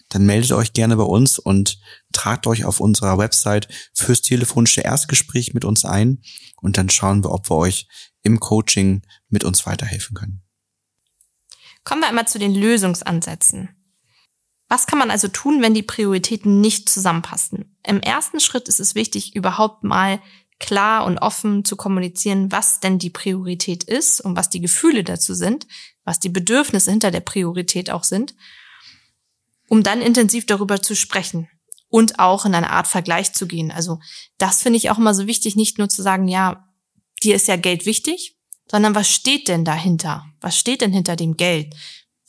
dann 0.09 0.25
meldet 0.25 0.51
euch 0.53 0.73
gerne 0.73 0.95
bei 0.95 1.03
uns 1.03 1.39
und 1.39 1.79
tragt 2.13 2.47
euch 2.47 2.65
auf 2.65 2.79
unserer 2.79 3.17
Website 3.17 3.67
fürs 3.93 4.21
telefonische 4.21 4.81
Erstgespräch 4.81 5.53
mit 5.53 5.65
uns 5.65 5.85
ein 5.85 6.21
und 6.61 6.77
dann 6.77 6.89
schauen 6.89 7.23
wir, 7.23 7.31
ob 7.31 7.49
wir 7.49 7.57
euch 7.57 7.87
im 8.23 8.39
Coaching 8.39 9.01
mit 9.29 9.43
uns 9.43 9.65
weiterhelfen 9.65 10.15
können. 10.15 10.46
Kommen 11.87 12.01
wir 12.01 12.09
einmal 12.09 12.27
zu 12.27 12.37
den 12.37 12.53
Lösungsansätzen. 12.53 13.69
Was 14.67 14.87
kann 14.87 14.99
man 14.99 15.09
also 15.09 15.29
tun, 15.29 15.61
wenn 15.61 15.73
die 15.73 15.83
Prioritäten 15.83 16.59
nicht 16.59 16.89
zusammenpassen? 16.89 17.77
Im 17.85 18.01
ersten 18.01 18.41
Schritt 18.41 18.67
ist 18.67 18.81
es 18.81 18.95
wichtig, 18.95 19.35
überhaupt 19.35 19.83
mal 19.83 20.19
klar 20.59 21.05
und 21.05 21.19
offen 21.19 21.63
zu 21.63 21.77
kommunizieren, 21.77 22.51
was 22.51 22.81
denn 22.81 22.99
die 22.99 23.09
Priorität 23.09 23.85
ist 23.85 24.19
und 24.19 24.35
was 24.35 24.49
die 24.49 24.59
Gefühle 24.59 25.03
dazu 25.03 25.33
sind, 25.33 25.67
was 26.03 26.19
die 26.19 26.29
Bedürfnisse 26.29 26.91
hinter 26.91 27.11
der 27.11 27.21
Priorität 27.21 27.89
auch 27.89 28.03
sind 28.03 28.33
um 29.67 29.83
dann 29.83 30.01
intensiv 30.01 30.45
darüber 30.45 30.81
zu 30.81 30.95
sprechen 30.95 31.49
und 31.89 32.19
auch 32.19 32.45
in 32.45 32.55
eine 32.55 32.71
Art 32.71 32.87
Vergleich 32.87 33.33
zu 33.33 33.47
gehen. 33.47 33.71
Also 33.71 33.99
das 34.37 34.61
finde 34.61 34.77
ich 34.77 34.89
auch 34.89 34.97
immer 34.97 35.13
so 35.13 35.27
wichtig, 35.27 35.55
nicht 35.55 35.77
nur 35.77 35.89
zu 35.89 36.01
sagen, 36.01 36.27
ja, 36.27 36.67
dir 37.23 37.35
ist 37.35 37.47
ja 37.47 37.55
Geld 37.55 37.85
wichtig, 37.85 38.36
sondern 38.69 38.95
was 38.95 39.09
steht 39.09 39.47
denn 39.47 39.65
dahinter? 39.65 40.25
Was 40.41 40.57
steht 40.57 40.81
denn 40.81 40.93
hinter 40.93 41.15
dem 41.15 41.37
Geld? 41.37 41.75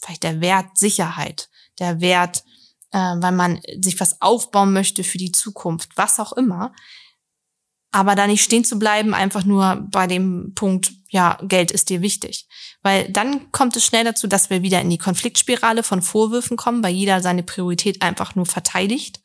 Vielleicht 0.02 0.22
der 0.22 0.40
Wert 0.40 0.78
Sicherheit, 0.78 1.48
der 1.78 2.00
Wert, 2.00 2.44
äh, 2.92 2.98
weil 2.98 3.32
man 3.32 3.60
sich 3.80 3.98
was 4.00 4.20
aufbauen 4.20 4.72
möchte 4.72 5.04
für 5.04 5.18
die 5.18 5.32
Zukunft, 5.32 5.90
was 5.96 6.20
auch 6.20 6.32
immer 6.32 6.72
aber 7.90 8.14
da 8.14 8.26
nicht 8.26 8.44
stehen 8.44 8.64
zu 8.64 8.78
bleiben, 8.78 9.14
einfach 9.14 9.44
nur 9.44 9.86
bei 9.90 10.06
dem 10.06 10.52
Punkt, 10.54 10.92
ja, 11.08 11.38
Geld 11.42 11.70
ist 11.70 11.88
dir 11.88 12.02
wichtig. 12.02 12.46
Weil 12.82 13.10
dann 13.10 13.50
kommt 13.50 13.76
es 13.76 13.84
schnell 13.84 14.04
dazu, 14.04 14.26
dass 14.26 14.50
wir 14.50 14.62
wieder 14.62 14.80
in 14.80 14.90
die 14.90 14.98
Konfliktspirale 14.98 15.82
von 15.82 16.02
Vorwürfen 16.02 16.56
kommen, 16.56 16.82
weil 16.82 16.94
jeder 16.94 17.22
seine 17.22 17.42
Priorität 17.42 18.02
einfach 18.02 18.34
nur 18.34 18.46
verteidigt 18.46 19.20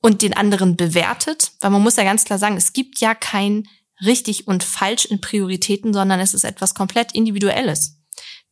und 0.00 0.22
den 0.22 0.36
anderen 0.36 0.76
bewertet. 0.76 1.52
Weil 1.60 1.70
man 1.70 1.82
muss 1.82 1.96
ja 1.96 2.02
ganz 2.02 2.24
klar 2.24 2.38
sagen, 2.38 2.56
es 2.56 2.72
gibt 2.72 2.98
ja 2.98 3.14
kein 3.14 3.68
richtig 4.02 4.46
und 4.46 4.64
falsch 4.64 5.04
in 5.04 5.20
Prioritäten, 5.20 5.92
sondern 5.92 6.20
es 6.20 6.34
ist 6.34 6.44
etwas 6.44 6.74
komplett 6.74 7.12
Individuelles. 7.12 7.98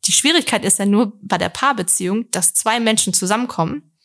Die 0.04 0.12
Schwierigkeit 0.12 0.64
ist 0.64 0.78
ja 0.78 0.86
nur 0.86 1.18
bei 1.22 1.38
der 1.38 1.48
Paarbeziehung, 1.48 2.30
dass 2.30 2.54
zwei 2.54 2.80
Menschen 2.80 3.14
zusammenkommen 3.14 3.96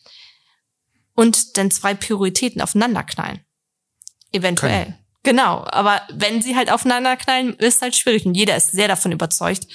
und 1.14 1.56
dann 1.56 1.70
zwei 1.70 1.94
Prioritäten 1.94 2.60
aufeinander 2.60 3.02
knallen. 3.02 3.40
Eventuell. 4.32 4.84
Können. 4.84 4.98
Genau, 5.24 5.64
aber 5.66 6.02
wenn 6.12 6.40
sie 6.42 6.56
halt 6.56 6.70
aufeinander 6.70 7.16
knallen, 7.16 7.54
ist 7.54 7.82
halt 7.82 7.96
schwierig. 7.96 8.24
Und 8.24 8.34
jeder 8.34 8.56
ist 8.56 8.70
sehr 8.70 8.88
davon 8.88 9.12
überzeugt, 9.12 9.66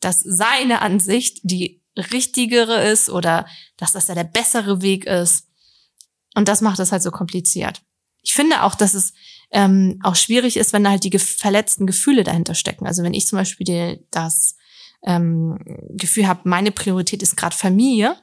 dass 0.00 0.20
seine 0.20 0.80
Ansicht 0.80 1.40
die 1.42 1.82
richtigere 1.96 2.88
ist 2.88 3.10
oder 3.10 3.46
dass 3.76 3.92
das 3.92 4.08
ja 4.08 4.14
der 4.14 4.24
bessere 4.24 4.80
Weg 4.80 5.04
ist. 5.04 5.48
Und 6.34 6.48
das 6.48 6.60
macht 6.60 6.78
es 6.78 6.92
halt 6.92 7.02
so 7.02 7.10
kompliziert. 7.10 7.82
Ich 8.22 8.34
finde 8.34 8.62
auch, 8.62 8.74
dass 8.74 8.94
es 8.94 9.12
ähm, 9.52 10.00
auch 10.02 10.16
schwierig 10.16 10.56
ist, 10.56 10.72
wenn 10.72 10.84
da 10.84 10.90
halt 10.90 11.04
die 11.04 11.18
verletzten 11.18 11.86
Gefühle 11.86 12.24
dahinter 12.24 12.54
stecken. 12.54 12.86
Also 12.86 13.02
wenn 13.02 13.14
ich 13.14 13.26
zum 13.26 13.38
Beispiel 13.38 13.64
die, 13.64 14.06
das 14.10 14.56
ähm, 15.04 15.58
Gefühl 15.90 16.26
habe, 16.26 16.48
meine 16.48 16.72
Priorität 16.72 17.22
ist 17.22 17.36
gerade 17.36 17.56
Familie, 17.56 18.16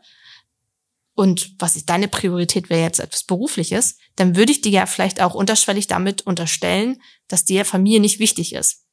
und 1.19 1.53
was 1.59 1.75
ist 1.75 1.89
deine 1.89 2.07
Priorität 2.07 2.69
wäre 2.69 2.81
jetzt 2.81 3.01
etwas 3.01 3.23
Berufliches, 3.23 3.97
dann 4.15 4.37
würde 4.37 4.53
ich 4.53 4.61
dir 4.61 4.71
ja 4.71 4.85
vielleicht 4.85 5.21
auch 5.21 5.33
unterschwellig 5.33 5.85
damit 5.87 6.21
unterstellen, 6.21 7.01
dass 7.27 7.43
dir 7.43 7.65
Familie 7.65 7.99
nicht 7.99 8.19
wichtig 8.19 8.53
ist. 8.55 8.85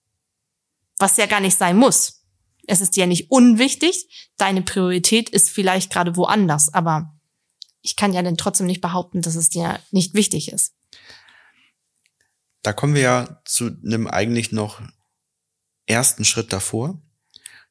Was 0.99 1.19
ja 1.19 1.26
gar 1.26 1.38
nicht 1.38 1.57
sein 1.57 1.76
muss. 1.76 2.25
Es 2.66 2.81
ist 2.81 2.97
dir 2.97 3.02
ja 3.02 3.07
nicht 3.07 3.31
unwichtig, 3.31 4.28
deine 4.38 4.62
Priorität 4.62 5.28
ist 5.28 5.50
vielleicht 5.50 5.93
gerade 5.93 6.16
woanders, 6.16 6.75
aber 6.75 7.14
ich 7.81 7.95
kann 7.95 8.12
ja 8.12 8.23
dann 8.23 8.37
trotzdem 8.37 8.66
nicht 8.66 8.81
behaupten, 8.81 9.23
dass 9.23 9.37
es 9.37 9.49
dir 9.49 9.78
nicht 9.93 10.14
wichtig 10.14 10.50
ist. 10.50 10.75
Da 12.66 12.73
kommen 12.73 12.94
wir 12.94 13.02
ja 13.02 13.42
zu 13.44 13.70
einem 13.85 14.06
eigentlich 14.06 14.52
noch 14.52 14.82
ersten 15.87 16.25
Schritt 16.25 16.52
davor 16.52 17.00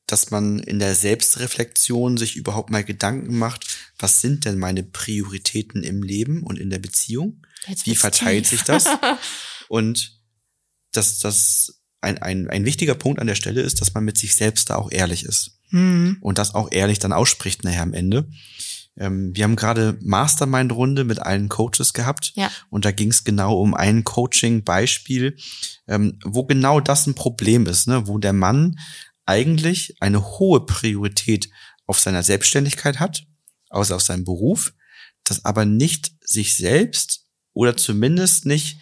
dass 0.08 0.30
man 0.30 0.60
in 0.60 0.80
der 0.80 0.94
Selbstreflexion 0.94 2.18
sich 2.18 2.36
überhaupt 2.36 2.70
mal 2.70 2.84
Gedanken 2.84 3.38
macht, 3.38 3.66
was 3.98 4.22
sind 4.22 4.46
denn 4.46 4.60
meine 4.60 4.84
Prioritäten 4.84 5.84
im 5.84 6.04
Leben 6.04 6.44
und 6.44 6.60
in 6.60 6.70
der 6.70 6.80
Beziehung? 6.80 7.46
Wie 7.84 7.96
verteilt 7.96 8.46
tief. 8.48 8.60
sich 8.60 8.64
das? 8.64 8.86
und 9.68 10.20
dass 10.92 11.20
das 11.20 11.82
ein, 12.02 12.20
ein, 12.20 12.50
ein 12.50 12.66
wichtiger 12.66 12.94
Punkt 12.94 13.20
an 13.20 13.28
der 13.28 13.36
Stelle 13.36 13.62
ist, 13.62 13.82
dass 13.82 13.94
man 13.96 14.06
mit 14.06 14.18
sich 14.18 14.36
selbst 14.36 14.70
da 14.70 14.76
auch 14.76 14.92
ehrlich 14.92 15.24
ist. 15.24 15.55
Mhm. 15.70 16.18
Und 16.22 16.38
das 16.38 16.56
auch 16.56 16.72
ehrlich 16.72 17.00
dann 17.00 17.14
ausspricht 17.14 17.64
nachher 17.64 17.84
am 17.84 17.94
Ende. 17.94 18.28
Ähm, 18.98 19.36
wir 19.36 19.44
haben 19.44 19.56
gerade 19.56 19.98
Mastermind-Runde 20.02 21.04
mit 21.04 21.20
allen 21.20 21.50
Coaches 21.50 21.94
gehabt. 21.94 22.34
Ja. 22.36 22.52
Und 22.70 22.86
da 22.86 22.92
ging 22.92 23.10
es 23.10 23.24
genau 23.24 23.60
um 23.60 23.74
ein 23.74 24.04
Coaching-Beispiel, 24.04 25.38
ähm, 25.88 26.20
wo 26.24 26.44
genau 26.46 26.80
das 26.80 27.08
ein 27.08 27.16
Problem 27.16 27.66
ist, 27.66 27.88
ne? 27.88 28.08
wo 28.08 28.18
der 28.18 28.34
Mann 28.34 28.80
eigentlich 29.26 30.02
eine 30.02 30.24
hohe 30.40 30.66
Priorität 30.66 31.50
auf 31.88 32.00
seiner 32.00 32.24
Selbstständigkeit 32.24 33.00
hat, 33.00 33.26
außer 33.70 33.96
auf 33.96 34.02
seinem 34.02 34.24
Beruf, 34.24 34.74
das 35.24 35.44
aber 35.46 35.66
nicht 35.66 36.12
sich 36.22 36.56
selbst 36.56 37.26
oder 37.54 37.76
zumindest 37.76 38.46
nicht 38.46 38.80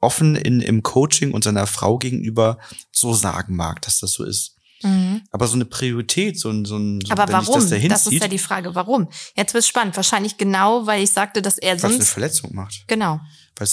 offen 0.00 0.36
in, 0.36 0.60
im 0.60 0.82
Coaching 0.82 1.32
und 1.32 1.44
seiner 1.44 1.66
Frau 1.66 1.98
gegenüber 1.98 2.58
so 2.92 3.12
sagen 3.12 3.56
mag, 3.56 3.82
dass 3.82 4.00
das 4.00 4.12
so 4.12 4.24
ist. 4.24 4.56
Mhm. 4.82 5.22
Aber 5.30 5.46
so 5.46 5.54
eine 5.54 5.64
Priorität, 5.64 6.38
so 6.38 6.50
ein, 6.50 6.64
so 6.64 6.76
ein 6.76 7.00
so, 7.04 7.12
Aber 7.12 7.30
warum? 7.32 7.54
Das, 7.54 7.68
das, 7.68 8.06
ist 8.06 8.20
ja 8.20 8.28
die 8.28 8.38
Frage, 8.38 8.74
warum? 8.74 9.08
Jetzt 9.36 9.54
wird 9.54 9.64
spannend. 9.64 9.96
Wahrscheinlich 9.96 10.36
genau, 10.36 10.86
weil 10.86 11.02
ich 11.02 11.10
sagte, 11.10 11.42
dass 11.42 11.58
er 11.58 11.78
sonst. 11.78 11.96
eine 11.96 12.04
Verletzung 12.04 12.54
macht. 12.54 12.84
Genau. 12.86 13.20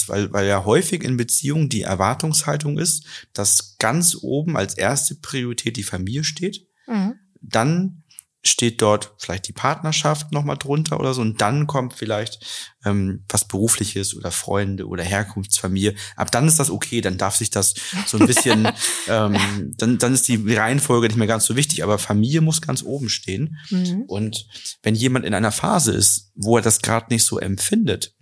Weil, 0.06 0.32
weil 0.32 0.46
ja 0.46 0.64
häufig 0.66 1.02
in 1.02 1.16
Beziehungen 1.16 1.70
die 1.70 1.82
Erwartungshaltung 1.82 2.78
ist, 2.78 3.06
dass 3.32 3.78
ganz 3.78 4.18
oben 4.20 4.56
als 4.56 4.74
erste 4.74 5.14
Priorität 5.14 5.78
die 5.78 5.82
Familie 5.82 6.24
steht. 6.24 6.66
Mhm. 6.86 7.14
Dann 7.40 8.02
steht 8.48 8.82
dort 8.82 9.12
vielleicht 9.18 9.48
die 9.48 9.52
Partnerschaft 9.52 10.32
nochmal 10.32 10.56
drunter 10.56 10.98
oder 10.98 11.14
so 11.14 11.20
und 11.20 11.40
dann 11.40 11.66
kommt 11.66 11.94
vielleicht 11.94 12.44
ähm, 12.84 13.24
was 13.28 13.46
Berufliches 13.46 14.16
oder 14.16 14.30
Freunde 14.30 14.86
oder 14.86 15.02
Herkunftsfamilie. 15.02 15.94
Ab 16.16 16.30
dann 16.30 16.46
ist 16.46 16.58
das 16.58 16.70
okay, 16.70 17.00
dann 17.00 17.18
darf 17.18 17.36
sich 17.36 17.50
das 17.50 17.74
so 18.06 18.18
ein 18.18 18.26
bisschen, 18.26 18.68
ähm, 19.08 19.74
dann, 19.76 19.98
dann 19.98 20.14
ist 20.14 20.28
die 20.28 20.54
Reihenfolge 20.54 21.08
nicht 21.08 21.16
mehr 21.16 21.26
ganz 21.26 21.44
so 21.44 21.56
wichtig, 21.56 21.82
aber 21.82 21.98
Familie 21.98 22.40
muss 22.40 22.60
ganz 22.60 22.82
oben 22.82 23.08
stehen. 23.08 23.56
Mhm. 23.70 24.02
Und 24.06 24.46
wenn 24.82 24.94
jemand 24.94 25.24
in 25.24 25.34
einer 25.34 25.52
Phase 25.52 25.92
ist, 25.92 26.32
wo 26.34 26.56
er 26.56 26.62
das 26.62 26.80
gerade 26.80 27.06
nicht 27.10 27.24
so 27.24 27.38
empfindet, 27.38 28.14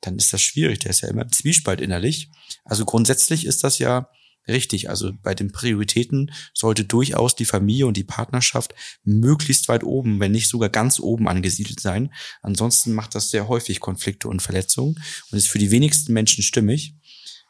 dann 0.00 0.16
ist 0.16 0.32
das 0.32 0.42
schwierig. 0.42 0.80
Der 0.80 0.90
ist 0.90 1.00
ja 1.00 1.08
immer 1.08 1.22
im 1.22 1.32
Zwiespalt 1.32 1.80
innerlich. 1.80 2.30
Also 2.64 2.84
grundsätzlich 2.84 3.46
ist 3.46 3.64
das 3.64 3.78
ja 3.78 4.08
richtig. 4.48 4.90
Also 4.90 5.12
bei 5.22 5.34
den 5.34 5.52
Prioritäten 5.52 6.32
sollte 6.52 6.84
durchaus 6.84 7.36
die 7.36 7.44
Familie 7.44 7.86
und 7.86 7.96
die 7.96 8.04
Partnerschaft 8.04 8.74
möglichst 9.02 9.68
weit 9.68 9.84
oben, 9.84 10.20
wenn 10.20 10.32
nicht 10.32 10.48
sogar 10.48 10.68
ganz 10.68 11.00
oben 11.00 11.28
angesiedelt 11.28 11.80
sein. 11.80 12.12
Ansonsten 12.42 12.92
macht 12.92 13.14
das 13.14 13.30
sehr 13.30 13.48
häufig 13.48 13.80
Konflikte 13.80 14.28
und 14.28 14.42
Verletzungen 14.42 15.02
und 15.30 15.38
ist 15.38 15.48
für 15.48 15.58
die 15.58 15.70
wenigsten 15.70 16.12
Menschen 16.12 16.42
stimmig. 16.42 16.94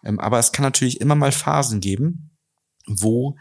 Ähm, 0.05 0.21
aber 0.21 0.39
es 0.39 0.53
kann 0.53 0.65
natürlich 0.65 1.01
immer 1.01 1.15
mal 1.15 1.33
Phasen 1.33 1.81
geben, 1.81 2.31
wo 2.87 3.37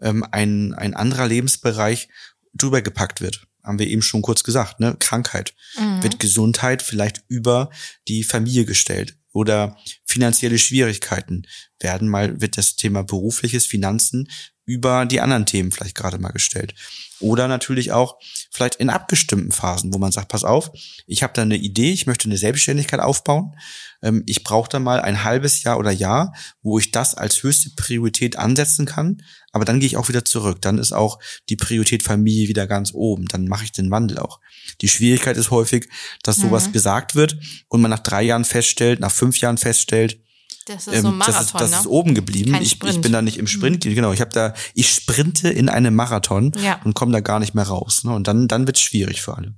ähm, 0.00 0.24
ein, 0.30 0.74
ein 0.74 0.94
anderer 0.94 1.28
Lebensbereich 1.28 2.08
drüber 2.54 2.82
gepackt 2.82 3.20
wird 3.20 3.46
haben 3.66 3.80
wir 3.80 3.88
eben 3.88 4.02
schon 4.02 4.22
kurz 4.22 4.44
gesagt, 4.44 4.78
ne? 4.78 4.96
Krankheit. 5.00 5.52
Mhm. 5.76 6.02
Wird 6.02 6.20
Gesundheit 6.20 6.82
vielleicht 6.82 7.24
über 7.26 7.70
die 8.06 8.22
Familie 8.22 8.64
gestellt 8.64 9.16
oder 9.36 9.76
finanzielle 10.06 10.58
Schwierigkeiten 10.58 11.42
werden 11.78 12.08
mal, 12.08 12.40
wird 12.40 12.56
das 12.56 12.76
Thema 12.76 13.04
berufliches 13.04 13.66
Finanzen 13.66 14.30
über 14.64 15.04
die 15.04 15.20
anderen 15.20 15.44
Themen 15.44 15.70
vielleicht 15.70 15.94
gerade 15.94 16.18
mal 16.18 16.32
gestellt. 16.32 16.74
Oder 17.20 17.48
natürlich 17.48 17.92
auch 17.92 18.18
vielleicht 18.50 18.76
in 18.76 18.90
abgestimmten 18.90 19.52
Phasen, 19.52 19.94
wo 19.94 19.98
man 19.98 20.12
sagt, 20.12 20.28
pass 20.28 20.44
auf, 20.44 20.70
ich 21.06 21.22
habe 21.22 21.32
da 21.32 21.42
eine 21.42 21.56
Idee, 21.56 21.92
ich 21.92 22.06
möchte 22.06 22.26
eine 22.26 22.36
Selbstständigkeit 22.36 23.00
aufbauen. 23.00 23.54
Ähm, 24.02 24.22
ich 24.26 24.44
brauche 24.44 24.68
da 24.68 24.78
mal 24.78 25.00
ein 25.00 25.24
halbes 25.24 25.62
Jahr 25.62 25.78
oder 25.78 25.90
Jahr, 25.90 26.34
wo 26.62 26.78
ich 26.78 26.92
das 26.92 27.14
als 27.14 27.42
höchste 27.42 27.70
Priorität 27.76 28.36
ansetzen 28.36 28.86
kann. 28.86 29.22
Aber 29.52 29.64
dann 29.64 29.80
gehe 29.80 29.86
ich 29.86 29.96
auch 29.96 30.08
wieder 30.08 30.24
zurück. 30.24 30.60
Dann 30.60 30.78
ist 30.78 30.92
auch 30.92 31.18
die 31.48 31.56
Priorität 31.56 32.02
Familie 32.02 32.48
wieder 32.48 32.66
ganz 32.66 32.92
oben. 32.92 33.26
Dann 33.26 33.46
mache 33.46 33.64
ich 33.64 33.72
den 33.72 33.90
Wandel 33.90 34.18
auch. 34.18 34.40
Die 34.82 34.88
Schwierigkeit 34.88 35.36
ist 35.36 35.50
häufig, 35.50 35.88
dass 36.22 36.36
sowas 36.36 36.68
mhm. 36.68 36.72
gesagt 36.72 37.14
wird 37.14 37.38
und 37.68 37.80
man 37.80 37.90
nach 37.90 38.00
drei 38.00 38.22
Jahren 38.22 38.44
feststellt, 38.44 39.00
nach 39.00 39.12
fünf 39.12 39.38
Jahren 39.40 39.56
feststellt, 39.56 40.20
das 40.66 40.88
ist 40.88 40.94
ähm, 40.94 41.02
so 41.02 41.08
ein 41.08 41.18
Marathon, 41.18 41.36
das 41.36 41.46
ist, 41.46 41.54
das 41.60 41.70
ne? 41.70 41.76
ist 41.78 41.86
oben 41.86 42.14
geblieben. 42.14 42.54
Ich, 42.60 42.82
ich, 42.82 43.00
bin 43.00 43.12
da 43.12 43.22
nicht 43.22 43.38
im 43.38 43.46
Sprint. 43.46 43.84
Mhm. 43.84 43.94
Genau, 43.94 44.12
ich 44.12 44.20
habe 44.20 44.32
da, 44.32 44.52
ich 44.74 44.92
sprinte 44.92 45.48
in 45.48 45.68
einem 45.68 45.94
Marathon 45.94 46.52
ja. 46.60 46.80
und 46.84 46.94
komme 46.94 47.12
da 47.12 47.20
gar 47.20 47.38
nicht 47.38 47.54
mehr 47.54 47.66
raus. 47.66 48.02
Ne? 48.02 48.12
Und 48.12 48.26
dann, 48.26 48.48
dann 48.48 48.66
wird 48.66 48.76
es 48.76 48.82
schwierig 48.82 49.22
für 49.22 49.36
alle. 49.36 49.54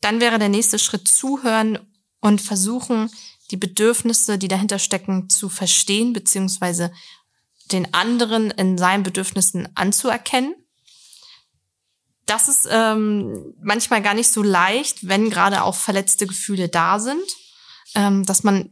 Dann 0.00 0.20
wäre 0.20 0.38
der 0.38 0.48
nächste 0.48 0.78
Schritt 0.78 1.06
zuhören 1.08 1.78
und 2.20 2.40
versuchen, 2.40 3.10
die 3.50 3.58
Bedürfnisse, 3.58 4.38
die 4.38 4.48
dahinter 4.48 4.78
stecken, 4.78 5.28
zu 5.28 5.50
verstehen, 5.50 6.14
beziehungsweise 6.14 6.90
den 7.70 7.92
anderen 7.92 8.50
in 8.50 8.78
seinen 8.78 9.02
Bedürfnissen 9.02 9.68
anzuerkennen. 9.76 10.54
Das 12.24 12.48
ist 12.48 12.66
ähm, 12.70 13.54
manchmal 13.62 14.00
gar 14.00 14.14
nicht 14.14 14.32
so 14.32 14.42
leicht, 14.42 15.06
wenn 15.06 15.28
gerade 15.28 15.64
auch 15.64 15.74
verletzte 15.74 16.26
Gefühle 16.26 16.70
da 16.70 16.98
sind, 16.98 17.22
ähm, 17.94 18.24
dass 18.24 18.42
man 18.42 18.70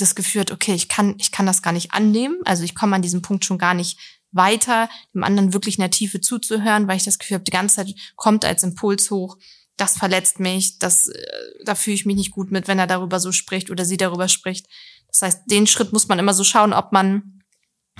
das 0.00 0.14
Gefühl 0.14 0.42
hat, 0.42 0.50
okay, 0.50 0.74
ich 0.74 0.88
kann, 0.88 1.14
ich 1.18 1.32
kann 1.32 1.46
das 1.46 1.62
gar 1.62 1.72
nicht 1.72 1.92
annehmen. 1.92 2.38
Also 2.44 2.64
ich 2.64 2.74
komme 2.74 2.96
an 2.96 3.02
diesem 3.02 3.22
Punkt 3.22 3.44
schon 3.44 3.58
gar 3.58 3.74
nicht 3.74 3.98
weiter, 4.32 4.88
dem 5.14 5.24
anderen 5.24 5.52
wirklich 5.52 5.78
in 5.78 5.82
der 5.82 5.90
Tiefe 5.90 6.20
zuzuhören, 6.20 6.86
weil 6.88 6.96
ich 6.96 7.04
das 7.04 7.18
Gefühl 7.18 7.36
habe, 7.36 7.44
die 7.44 7.50
ganze 7.50 7.76
Zeit 7.76 7.94
kommt 8.16 8.44
als 8.44 8.62
Impuls 8.62 9.10
hoch, 9.10 9.38
das 9.76 9.96
verletzt 9.96 10.40
mich, 10.40 10.78
das, 10.78 11.08
äh, 11.08 11.26
da 11.64 11.74
fühle 11.74 11.94
ich 11.94 12.06
mich 12.06 12.16
nicht 12.16 12.30
gut 12.30 12.50
mit, 12.50 12.68
wenn 12.68 12.78
er 12.78 12.86
darüber 12.86 13.18
so 13.18 13.32
spricht 13.32 13.70
oder 13.70 13.84
sie 13.84 13.96
darüber 13.96 14.28
spricht. 14.28 14.66
Das 15.08 15.22
heißt, 15.22 15.42
den 15.46 15.66
Schritt 15.66 15.92
muss 15.92 16.08
man 16.08 16.18
immer 16.18 16.34
so 16.34 16.44
schauen, 16.44 16.72
ob 16.72 16.92
man 16.92 17.42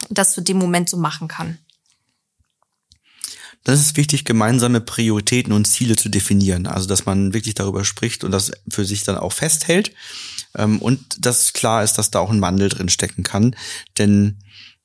das 0.08 0.34
für 0.34 0.42
den 0.42 0.58
Moment 0.58 0.88
so 0.88 0.96
machen 0.96 1.26
kann. 1.26 1.58
Das 3.64 3.80
ist 3.80 3.96
wichtig, 3.96 4.24
gemeinsame 4.24 4.80
Prioritäten 4.80 5.52
und 5.52 5.66
Ziele 5.66 5.96
zu 5.96 6.08
definieren. 6.08 6.66
Also, 6.66 6.86
dass 6.86 7.04
man 7.04 7.34
wirklich 7.34 7.54
darüber 7.54 7.84
spricht 7.84 8.24
und 8.24 8.30
das 8.30 8.52
für 8.68 8.86
sich 8.86 9.02
dann 9.04 9.18
auch 9.18 9.32
festhält. 9.32 9.92
Ähm, 10.56 10.80
und 10.80 11.24
dass 11.24 11.52
klar 11.52 11.82
ist, 11.82 11.94
dass 11.94 12.10
da 12.10 12.20
auch 12.20 12.30
ein 12.30 12.40
Wandel 12.40 12.68
drin 12.68 12.88
stecken 12.88 13.22
kann. 13.22 13.56
Denn 13.98 14.38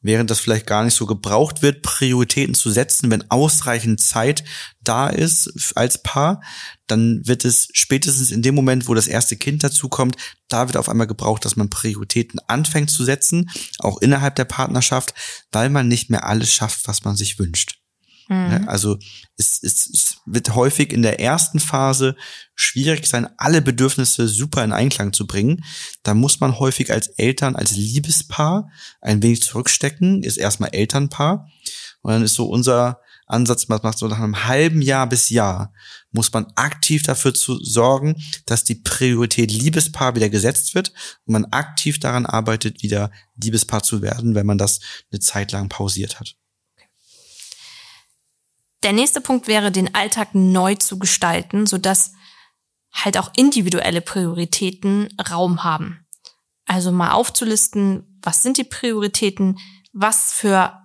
während 0.06 0.30
das 0.30 0.40
vielleicht 0.40 0.68
gar 0.68 0.84
nicht 0.84 0.94
so 0.94 1.08
gebraucht 1.08 1.64
wird, 1.64 1.82
Prioritäten 1.82 2.54
zu 2.54 2.70
setzen, 2.70 3.10
wenn 3.10 3.30
ausreichend 3.32 4.00
Zeit 4.00 4.44
da 4.84 5.08
ist 5.08 5.74
als 5.76 6.04
Paar, 6.04 6.42
dann 6.86 7.26
wird 7.26 7.44
es 7.44 7.70
spätestens 7.74 8.30
in 8.30 8.44
dem 8.44 8.54
Moment, 8.54 8.88
wo 8.88 8.94
das 8.94 9.08
erste 9.08 9.36
Kind 9.36 9.64
dazukommt, 9.64 10.16
da 10.48 10.68
wird 10.68 10.78
auf 10.78 10.90
einmal 10.90 11.08
gebraucht, 11.08 11.44
dass 11.44 11.56
man 11.56 11.72
Prioritäten 11.72 12.40
anfängt 12.48 12.92
zu 12.92 13.04
setzen, 13.04 13.50
auch 13.80 14.00
innerhalb 14.00 14.36
der 14.36 14.46
Partnerschaft, 14.46 15.16
weil 15.52 15.70
man 15.70 15.88
nicht 15.88 16.12
mehr 16.12 16.28
alles 16.28 16.54
schafft, 16.54 16.88
was 16.88 17.04
man 17.04 17.16
sich 17.16 17.40
wünscht. 17.40 17.80
Mhm. 18.28 18.68
Also 18.68 18.98
es, 19.38 19.60
es, 19.62 19.90
es 19.90 20.18
wird 20.26 20.56
häufig 20.56 20.92
in 20.92 21.02
der 21.02 21.20
ersten 21.20 21.60
Phase 21.60 22.16
schwierig 22.56 23.06
sein, 23.06 23.28
alle 23.38 23.62
Bedürfnisse 23.62 24.28
super 24.28 24.64
in 24.64 24.72
Einklang 24.72 25.14
zu 25.14 25.28
bringen. 25.28 25.64
Da 26.04 26.14
muss 26.14 26.40
man 26.40 26.60
häufig 26.60 26.92
als 26.92 27.08
Eltern, 27.08 27.56
als 27.56 27.72
Liebespaar 27.72 28.70
ein 29.02 29.22
wenig 29.22 29.44
zurückstecken, 29.44 30.24
ist 30.24 30.38
erstmal 30.38 30.74
Elternpaar. 30.74 31.50
Und 32.02 32.12
dann 32.12 32.24
ist 32.24 32.36
so 32.36 32.48
unser 32.48 33.00
Ansatz, 33.28 33.68
man 33.68 33.80
macht 33.82 33.98
so 33.98 34.08
nach 34.08 34.20
einem 34.20 34.46
halben 34.46 34.82
Jahr 34.82 35.10
bis 35.10 35.30
Jahr, 35.30 35.74
muss 36.12 36.32
man 36.32 36.46
aktiv 36.56 37.02
dafür 37.02 37.34
zu 37.34 37.58
sorgen, 37.64 38.22
dass 38.46 38.64
die 38.64 38.76
Priorität 38.76 39.52
Liebespaar 39.52 40.16
wieder 40.16 40.30
gesetzt 40.30 40.76
wird 40.76 40.94
und 41.26 41.34
man 41.34 41.46
aktiv 41.46 42.00
daran 42.00 42.26
arbeitet, 42.26 42.84
wieder 42.84 43.12
Liebespaar 43.36 43.82
zu 43.82 44.02
werden, 44.02 44.36
wenn 44.36 44.46
man 44.46 44.60
das 44.60 44.80
eine 45.12 45.20
Zeit 45.20 45.52
lang 45.52 45.70
pausiert 45.70 46.20
hat. 46.20 46.36
Der 48.86 48.94
nächste 48.94 49.20
Punkt 49.20 49.48
wäre, 49.48 49.72
den 49.72 49.96
Alltag 49.96 50.36
neu 50.36 50.76
zu 50.76 51.00
gestalten, 51.00 51.66
sodass 51.66 52.14
halt 52.94 53.18
auch 53.18 53.32
individuelle 53.36 54.00
Prioritäten 54.00 55.10
Raum 55.32 55.64
haben. 55.64 56.06
Also 56.68 56.92
mal 56.92 57.10
aufzulisten, 57.10 58.20
was 58.22 58.44
sind 58.44 58.58
die 58.58 58.64
Prioritäten, 58.64 59.58
was 59.92 60.34
für 60.34 60.80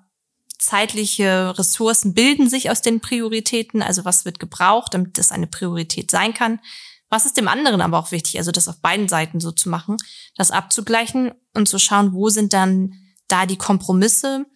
zeitliche 0.59 1.59
Ressourcen 1.59 2.15
bilden 2.15 2.49
sich 2.49 2.71
aus 2.71 2.81
den 2.81 3.01
Prioritäten, 3.01 3.83
also 3.83 4.07
was 4.07 4.25
wird 4.25 4.39
gebraucht, 4.39 4.95
damit 4.95 5.19
das 5.19 5.31
eine 5.31 5.47
Priorität 5.47 6.11
sein 6.11 6.33
kann. 6.33 6.59
Was 7.11 7.27
ist 7.27 7.37
dem 7.37 7.49
anderen 7.49 7.83
aber 7.83 7.99
auch 7.99 8.13
wichtig, 8.13 8.39
also 8.39 8.51
das 8.51 8.67
auf 8.67 8.81
beiden 8.81 9.11
Seiten 9.11 9.41
so 9.41 9.53
zu 9.53 9.69
machen, 9.69 9.99
das 10.37 10.53
abzugleichen 10.53 11.33
und 11.53 11.69
zu 11.69 11.79
schauen, 11.79 12.15
wo 12.15 12.31
sind 12.31 12.55
dann 12.55 12.95
da 13.29 13.45
die 13.45 13.59
Kompromisse, 13.59 14.47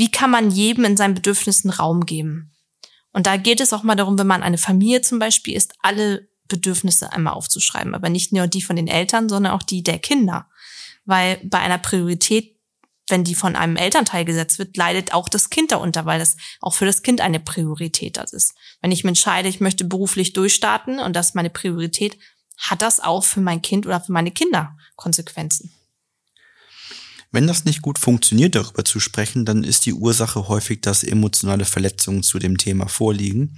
wie 0.00 0.10
kann 0.10 0.30
man 0.30 0.50
jedem 0.50 0.86
in 0.86 0.96
seinen 0.96 1.12
Bedürfnissen 1.12 1.68
Raum 1.68 2.06
geben. 2.06 2.54
Und 3.12 3.26
da 3.26 3.36
geht 3.36 3.60
es 3.60 3.74
auch 3.74 3.82
mal 3.82 3.96
darum, 3.96 4.18
wenn 4.18 4.26
man 4.26 4.42
eine 4.42 4.56
Familie 4.56 5.02
zum 5.02 5.18
Beispiel 5.18 5.54
ist, 5.54 5.74
alle 5.82 6.26
Bedürfnisse 6.48 7.12
einmal 7.12 7.34
aufzuschreiben. 7.34 7.94
Aber 7.94 8.08
nicht 8.08 8.32
nur 8.32 8.46
die 8.46 8.62
von 8.62 8.76
den 8.76 8.88
Eltern, 8.88 9.28
sondern 9.28 9.52
auch 9.52 9.62
die 9.62 9.82
der 9.82 9.98
Kinder. 9.98 10.48
Weil 11.04 11.38
bei 11.44 11.58
einer 11.58 11.76
Priorität, 11.76 12.56
wenn 13.08 13.24
die 13.24 13.34
von 13.34 13.56
einem 13.56 13.76
Elternteil 13.76 14.24
gesetzt 14.24 14.58
wird, 14.58 14.74
leidet 14.74 15.12
auch 15.12 15.28
das 15.28 15.50
Kind 15.50 15.70
darunter, 15.70 16.06
weil 16.06 16.18
das 16.18 16.38
auch 16.62 16.72
für 16.72 16.86
das 16.86 17.02
Kind 17.02 17.20
eine 17.20 17.38
Priorität 17.38 18.16
das 18.16 18.32
ist. 18.32 18.54
Wenn 18.80 18.92
ich 18.92 19.04
mir 19.04 19.10
entscheide, 19.10 19.50
ich 19.50 19.60
möchte 19.60 19.84
beruflich 19.84 20.32
durchstarten 20.32 20.98
und 20.98 21.14
das 21.14 21.28
ist 21.28 21.34
meine 21.34 21.50
Priorität, 21.50 22.18
hat 22.56 22.80
das 22.80 23.00
auch 23.00 23.24
für 23.24 23.42
mein 23.42 23.60
Kind 23.60 23.84
oder 23.84 24.00
für 24.00 24.12
meine 24.12 24.30
Kinder 24.30 24.78
Konsequenzen. 24.96 25.74
Wenn 27.32 27.46
das 27.46 27.64
nicht 27.64 27.82
gut 27.82 27.98
funktioniert, 27.98 28.56
darüber 28.56 28.84
zu 28.84 28.98
sprechen, 28.98 29.44
dann 29.44 29.62
ist 29.62 29.86
die 29.86 29.94
Ursache 29.94 30.48
häufig, 30.48 30.80
dass 30.80 31.04
emotionale 31.04 31.64
Verletzungen 31.64 32.22
zu 32.22 32.38
dem 32.38 32.58
Thema 32.58 32.88
vorliegen. 32.88 33.56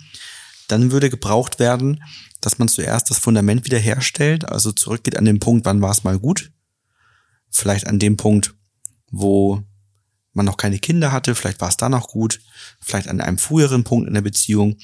Dann 0.68 0.90
würde 0.90 1.08
gebraucht 1.08 1.58
werden, 1.58 2.02
dass 2.40 2.58
man 2.58 2.68
zuerst 2.68 3.08
das 3.10 3.18
Fundament 3.18 3.64
wiederherstellt, 3.64 4.44
also 4.44 4.72
zurückgeht 4.72 5.16
an 5.16 5.24
den 5.24 5.40
Punkt, 5.40 5.64
wann 5.64 5.80
war 5.80 5.90
es 5.90 6.04
mal 6.04 6.18
gut. 6.18 6.52
Vielleicht 7.48 7.86
an 7.86 7.98
dem 7.98 8.16
Punkt, 8.16 8.54
wo 9.10 9.62
man 10.32 10.46
noch 10.46 10.56
keine 10.56 10.78
Kinder 10.78 11.12
hatte, 11.12 11.34
vielleicht 11.34 11.60
war 11.60 11.68
es 11.68 11.76
da 11.76 11.88
noch 11.88 12.08
gut, 12.08 12.40
vielleicht 12.80 13.08
an 13.08 13.20
einem 13.20 13.38
früheren 13.38 13.84
Punkt 13.84 14.08
in 14.08 14.14
der 14.14 14.22
Beziehung 14.22 14.76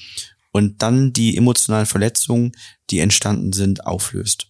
und 0.51 0.81
dann 0.81 1.13
die 1.13 1.37
emotionalen 1.37 1.85
Verletzungen, 1.85 2.51
die 2.89 2.99
entstanden 2.99 3.53
sind, 3.53 3.85
auflöst. 3.85 4.48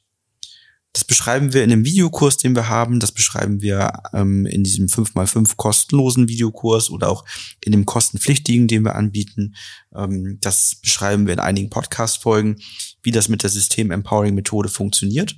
Das 0.93 1.03
beschreiben 1.03 1.53
wir 1.53 1.63
in 1.63 1.69
dem 1.69 1.85
Videokurs, 1.85 2.37
den 2.37 2.55
wir 2.55 2.67
haben. 2.67 2.99
Das 2.99 3.11
beschreiben 3.11 3.61
wir 3.61 3.93
ähm, 4.11 4.47
in 4.47 4.63
diesem 4.63 4.87
5x5 4.87 5.55
kostenlosen 5.55 6.27
Videokurs 6.27 6.89
oder 6.89 7.09
auch 7.09 7.25
in 7.63 7.71
dem 7.71 7.85
kostenpflichtigen, 7.85 8.67
den 8.67 8.83
wir 8.83 8.95
anbieten. 8.95 9.55
Ähm, 9.95 10.39
das 10.41 10.77
beschreiben 10.81 11.27
wir 11.27 11.33
in 11.33 11.39
einigen 11.39 11.69
Podcast-Folgen, 11.69 12.57
wie 13.03 13.11
das 13.11 13.29
mit 13.29 13.43
der 13.43 13.51
System-Empowering-Methode 13.51 14.69
funktioniert. 14.69 15.35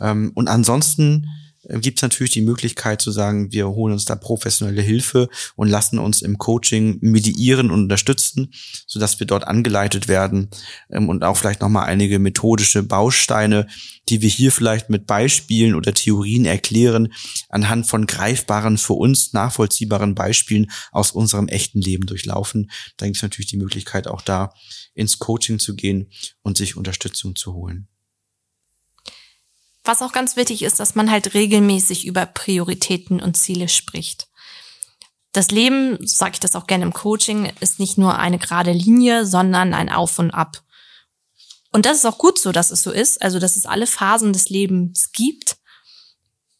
Ähm, 0.00 0.32
und 0.34 0.48
ansonsten 0.48 1.28
gibt 1.68 1.98
es 1.98 2.02
natürlich 2.02 2.32
die 2.32 2.42
Möglichkeit 2.42 3.00
zu 3.00 3.10
sagen, 3.12 3.52
wir 3.52 3.68
holen 3.68 3.92
uns 3.92 4.04
da 4.04 4.16
professionelle 4.16 4.82
Hilfe 4.82 5.28
und 5.54 5.68
lassen 5.68 5.98
uns 5.98 6.20
im 6.22 6.38
Coaching 6.38 6.98
mediieren 7.00 7.70
und 7.70 7.82
unterstützen, 7.82 8.52
sodass 8.86 9.20
wir 9.20 9.26
dort 9.26 9.46
angeleitet 9.46 10.08
werden 10.08 10.50
ähm, 10.90 11.08
und 11.08 11.22
auch 11.22 11.36
vielleicht 11.36 11.60
nochmal 11.60 11.86
einige 11.86 12.18
methodische 12.18 12.82
Bausteine, 12.82 13.68
die 14.08 14.22
wir 14.22 14.28
hier 14.28 14.50
vielleicht 14.50 14.90
mit 14.90 15.06
Beispielen 15.06 15.74
oder 15.74 15.94
Theorien 15.94 16.44
erklären, 16.44 17.12
anhand 17.48 17.86
von 17.86 18.06
greifbaren, 18.06 18.76
für 18.78 18.94
uns 18.94 19.32
nachvollziehbaren 19.32 20.14
Beispielen 20.14 20.70
aus 20.90 21.12
unserem 21.12 21.48
echten 21.48 21.80
Leben 21.80 22.06
durchlaufen. 22.06 22.70
Da 22.96 23.06
gibt 23.06 23.16
es 23.16 23.22
natürlich 23.22 23.50
die 23.50 23.56
Möglichkeit 23.56 24.08
auch 24.08 24.22
da 24.22 24.52
ins 24.94 25.18
Coaching 25.18 25.58
zu 25.60 25.76
gehen 25.76 26.10
und 26.42 26.56
sich 26.56 26.76
Unterstützung 26.76 27.36
zu 27.36 27.54
holen. 27.54 27.88
Was 29.84 30.02
auch 30.02 30.12
ganz 30.12 30.36
wichtig 30.36 30.62
ist, 30.62 30.78
dass 30.78 30.94
man 30.94 31.10
halt 31.10 31.34
regelmäßig 31.34 32.06
über 32.06 32.26
Prioritäten 32.26 33.20
und 33.20 33.36
Ziele 33.36 33.68
spricht. 33.68 34.28
Das 35.32 35.50
Leben, 35.50 35.98
sage 36.06 36.32
ich 36.34 36.40
das 36.40 36.54
auch 36.54 36.66
gerne 36.66 36.84
im 36.84 36.92
Coaching, 36.92 37.52
ist 37.60 37.80
nicht 37.80 37.98
nur 37.98 38.18
eine 38.18 38.38
gerade 38.38 38.72
Linie, 38.72 39.26
sondern 39.26 39.74
ein 39.74 39.88
Auf 39.88 40.18
und 40.18 40.30
Ab. 40.30 40.62
Und 41.72 41.86
das 41.86 41.96
ist 41.96 42.06
auch 42.06 42.18
gut 42.18 42.38
so, 42.38 42.52
dass 42.52 42.70
es 42.70 42.82
so 42.82 42.90
ist, 42.90 43.22
also 43.22 43.38
dass 43.38 43.56
es 43.56 43.64
alle 43.64 43.86
Phasen 43.86 44.32
des 44.34 44.50
Lebens 44.50 45.10
gibt. 45.12 45.56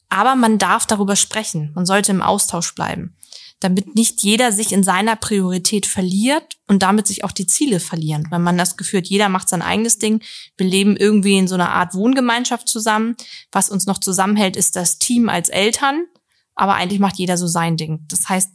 Aber 0.09 0.35
man 0.35 0.59
darf 0.59 0.87
darüber 0.87 1.17
sprechen. 1.17 1.71
Man 1.75 1.87
sollte 1.87 2.13
im 2.13 2.23
Austausch 2.23 2.75
bleiben. 2.75 3.17
Damit 3.63 3.95
nicht 3.95 4.23
jeder 4.23 4.53
sich 4.53 4.73
in 4.73 4.83
seiner 4.83 5.17
Priorität 5.17 5.87
verliert 5.87 6.57
und 6.67 6.83
damit 6.83 7.07
sich 7.07 7.25
auch 7.25 7.33
die 7.33 7.47
Ziele 7.47 7.81
verlieren. 7.81 8.27
Wenn 8.31 8.43
man 8.43 8.59
das 8.59 8.77
Gefühl 8.77 9.01
hat, 9.01 9.09
jeder 9.09 9.29
macht 9.29 9.49
sein 9.49 9.63
eigenes 9.63 9.99
Ding, 9.99 10.23
wir 10.57 10.67
leben 10.67 10.97
irgendwie 10.97 11.39
in 11.39 11.49
so 11.49 11.55
einer 11.55 11.71
Art 11.71 11.95
Wohngemeinschaft 11.95 12.69
zusammen. 12.69 13.17
Was 13.51 13.71
uns 13.71 13.87
noch 13.87 13.99
zusammenhält, 13.99 14.57
ist 14.57 14.77
das 14.77 14.99
Team 14.99 15.29
als 15.29 15.49
Eltern, 15.49 16.07
aber 16.55 16.75
eigentlich 16.75 17.01
macht 17.01 17.17
jeder 17.17 17.37
so 17.37 17.47
sein 17.47 17.77
Ding. 17.77 18.05
Das 18.09 18.29
heißt, 18.29 18.51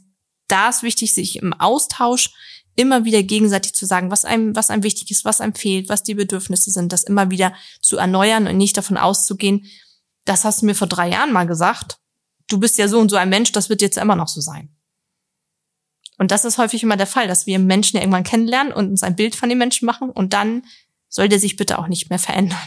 da 0.48 0.70
ist 0.70 0.84
wichtig, 0.84 1.14
sich 1.14 1.38
im 1.38 1.54
Austausch 1.54 2.32
immer 2.76 3.06
wieder 3.06 3.24
gegenseitig 3.24 3.74
zu 3.74 3.86
sagen, 3.86 4.12
was 4.12 4.24
einem, 4.24 4.56
was 4.56 4.70
einem 4.70 4.84
wichtig 4.84 5.12
ist, 5.12 5.26
was 5.26 5.42
einem 5.42 5.56
fehlt, 5.56 5.90
was 5.90 6.04
die 6.04 6.14
Bedürfnisse 6.14 6.72
sind, 6.72 6.94
das 6.94 7.04
immer 7.04 7.32
wieder 7.32 7.54
zu 7.82 7.98
erneuern 7.98 8.48
und 8.48 8.58
nicht 8.58 8.78
davon 8.78 8.98
auszugehen, 8.98 9.66
das 10.26 10.46
hast 10.46 10.62
du 10.62 10.68
mir 10.68 10.76
vor 10.76 10.88
drei 10.88 11.10
Jahren 11.10 11.34
mal 11.34 11.48
gesagt. 11.48 12.00
Du 12.48 12.60
bist 12.60 12.78
ja 12.78 12.88
so 12.88 13.00
und 13.00 13.10
so 13.10 13.16
ein 13.16 13.30
Mensch, 13.30 13.52
das 13.52 13.70
wird 13.70 13.82
jetzt 13.82 13.98
immer 13.98 14.16
noch 14.16 14.28
so 14.28 14.42
sein. 14.42 14.77
Und 16.18 16.32
das 16.32 16.46
ist 16.46 16.58
häufig 16.58 16.84
immer 16.84 16.98
der 16.98 17.08
Fall, 17.08 17.28
dass 17.28 17.46
wir 17.46 17.60
Menschen 17.60 17.98
ja 17.98 18.02
irgendwann 18.02 18.24
kennenlernen 18.24 18.74
und 18.74 18.90
uns 18.90 19.04
ein 19.04 19.16
Bild 19.16 19.36
von 19.36 19.50
den 19.50 19.58
Menschen 19.58 19.86
machen 19.86 20.10
und 20.10 20.34
dann 20.34 20.64
soll 21.10 21.30
der 21.30 21.40
sich 21.40 21.56
bitte 21.56 21.80
auch 21.80 21.88
nicht 21.88 22.10
mehr 22.10 22.20
verändern. 22.20 22.58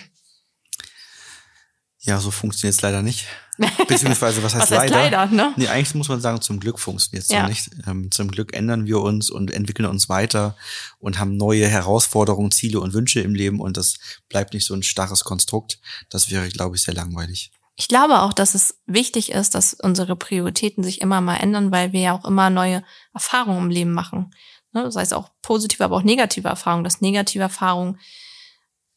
Ja, 2.02 2.18
so 2.18 2.30
funktioniert 2.30 2.74
es 2.74 2.82
leider 2.82 3.02
nicht. 3.02 3.26
Beziehungsweise, 3.88 4.42
was 4.42 4.54
heißt, 4.54 4.70
was 4.70 4.78
heißt 4.78 4.90
leider? 4.90 5.20
leider 5.20 5.34
ne? 5.34 5.52
Nee, 5.56 5.68
eigentlich 5.68 5.94
muss 5.94 6.08
man 6.08 6.20
sagen, 6.20 6.40
zum 6.40 6.60
Glück 6.60 6.78
funktioniert 6.78 7.24
es 7.24 7.28
Ja. 7.28 7.46
nicht. 7.46 7.68
Ähm, 7.86 8.10
zum 8.10 8.30
Glück 8.30 8.54
ändern 8.54 8.86
wir 8.86 9.00
uns 9.00 9.28
und 9.28 9.50
entwickeln 9.50 9.86
uns 9.86 10.08
weiter 10.08 10.56
und 10.98 11.18
haben 11.18 11.36
neue 11.36 11.68
Herausforderungen, 11.68 12.52
Ziele 12.52 12.80
und 12.80 12.94
Wünsche 12.94 13.20
im 13.20 13.34
Leben 13.34 13.60
und 13.60 13.76
das 13.76 13.96
bleibt 14.30 14.54
nicht 14.54 14.64
so 14.64 14.72
ein 14.72 14.82
starres 14.82 15.24
Konstrukt. 15.24 15.78
Das 16.08 16.30
wäre, 16.30 16.48
glaube 16.48 16.76
ich, 16.76 16.82
sehr 16.82 16.94
langweilig. 16.94 17.52
Ich 17.76 17.88
glaube 17.88 18.20
auch, 18.20 18.32
dass 18.32 18.54
es 18.54 18.80
wichtig 18.86 19.32
ist, 19.32 19.54
dass 19.54 19.74
unsere 19.74 20.16
Prioritäten 20.16 20.84
sich 20.84 21.00
immer 21.00 21.20
mal 21.20 21.36
ändern, 21.36 21.72
weil 21.72 21.92
wir 21.92 22.00
ja 22.00 22.12
auch 22.12 22.24
immer 22.24 22.50
neue 22.50 22.82
Erfahrungen 23.14 23.64
im 23.64 23.70
Leben 23.70 23.92
machen. 23.92 24.34
Ne? 24.72 24.90
Sei 24.92 25.02
es 25.02 25.12
auch 25.12 25.30
positive, 25.42 25.84
aber 25.84 25.96
auch 25.96 26.02
negative 26.02 26.48
Erfahrungen. 26.48 26.84
Dass 26.84 27.00
negative 27.00 27.42
Erfahrungen, 27.42 27.98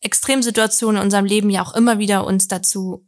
Extremsituationen 0.01 0.97
in 0.97 1.05
unserem 1.05 1.25
Leben 1.25 1.49
ja 1.49 1.63
auch 1.63 1.73
immer 1.75 1.97
wieder 1.97 2.25
uns 2.25 2.47
dazu, 2.47 3.07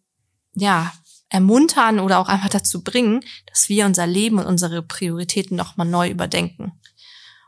ja, 0.54 0.93
ermuntern 1.30 1.99
oder 1.99 2.19
auch 2.19 2.30
einfach 2.30 2.49
dazu 2.49 2.84
bringen, 2.84 3.25
dass 3.47 3.67
wir 3.67 3.86
unser 3.86 4.08
Leben 4.08 4.39
und 4.39 4.45
unsere 4.45 4.82
Prioritäten 4.82 5.58
nochmal 5.58 5.88
neu 5.88 6.10
überdenken. 6.10 6.80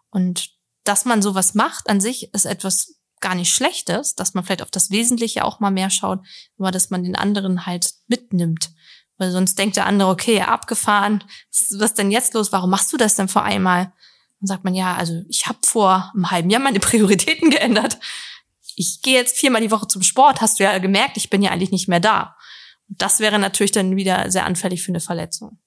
Und 0.09 0.49
dass 0.83 1.05
man 1.05 1.21
sowas 1.21 1.53
macht 1.53 1.89
an 1.89 2.01
sich 2.01 2.33
ist 2.33 2.45
etwas 2.45 2.96
gar 3.19 3.35
nicht 3.35 3.53
Schlechtes, 3.53 4.15
dass 4.15 4.33
man 4.33 4.43
vielleicht 4.43 4.61
auf 4.61 4.71
das 4.71 4.91
Wesentliche 4.91 5.43
auch 5.43 5.59
mal 5.59 5.71
mehr 5.71 5.89
schaut, 5.89 6.19
aber 6.57 6.71
dass 6.71 6.89
man 6.89 7.03
den 7.03 7.15
anderen 7.15 7.65
halt 7.65 7.93
mitnimmt. 8.07 8.71
Weil 9.17 9.31
sonst 9.31 9.57
denkt 9.57 9.75
der 9.75 9.87
andere, 9.87 10.09
okay, 10.09 10.41
abgefahren, 10.41 11.23
was 11.51 11.79
was 11.79 11.91
ist 11.91 11.97
denn 11.97 12.11
jetzt 12.11 12.33
los? 12.33 12.51
Warum 12.51 12.69
machst 12.69 12.93
du 12.93 12.97
das 12.97 13.15
denn 13.15 13.27
vor 13.27 13.43
einmal? 13.43 13.91
Dann 14.39 14.47
sagt 14.47 14.63
man, 14.63 14.75
ja, 14.75 14.95
also 14.95 15.23
ich 15.29 15.47
habe 15.47 15.57
vor 15.65 16.11
einem 16.13 16.29
halben 16.29 16.49
Jahr 16.49 16.61
meine 16.61 16.79
Prioritäten 16.81 17.49
geändert. 17.49 17.97
Ich 18.75 19.01
gehe 19.01 19.15
jetzt 19.15 19.37
viermal 19.37 19.61
die 19.61 19.71
Woche 19.71 19.87
zum 19.87 20.03
Sport, 20.03 20.41
hast 20.41 20.59
du 20.59 20.63
ja 20.63 20.77
gemerkt, 20.77 21.17
ich 21.17 21.31
bin 21.31 21.41
ja 21.41 21.49
eigentlich 21.49 21.71
nicht 21.71 21.87
mehr 21.87 21.99
da. 21.99 22.35
Und 22.87 23.01
das 23.01 23.19
wäre 23.19 23.39
natürlich 23.39 23.71
dann 23.71 23.95
wieder 23.95 24.29
sehr 24.29 24.45
anfällig 24.45 24.83
für 24.83 24.91
eine 24.91 24.99
Verletzung. 24.99 25.59